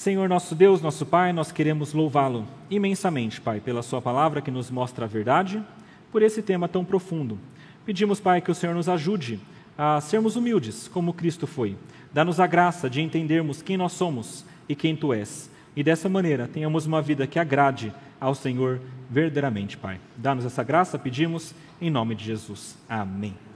[0.00, 4.70] Senhor nosso Deus, nosso Pai, nós queremos louvá-lo imensamente, Pai, pela Sua palavra que nos
[4.70, 5.62] mostra a verdade,
[6.10, 7.38] por esse tema tão profundo.
[7.84, 9.38] Pedimos, Pai, que o Senhor nos ajude
[9.76, 11.76] a sermos humildes, como Cristo foi.
[12.14, 15.50] Dá-nos a graça de entendermos quem nós somos e quem Tu és.
[15.76, 18.80] E dessa maneira tenhamos uma vida que agrade ao Senhor
[19.10, 20.00] verdadeiramente, Pai.
[20.16, 22.74] Dá-nos essa graça, pedimos, em nome de Jesus.
[22.88, 23.49] Amém.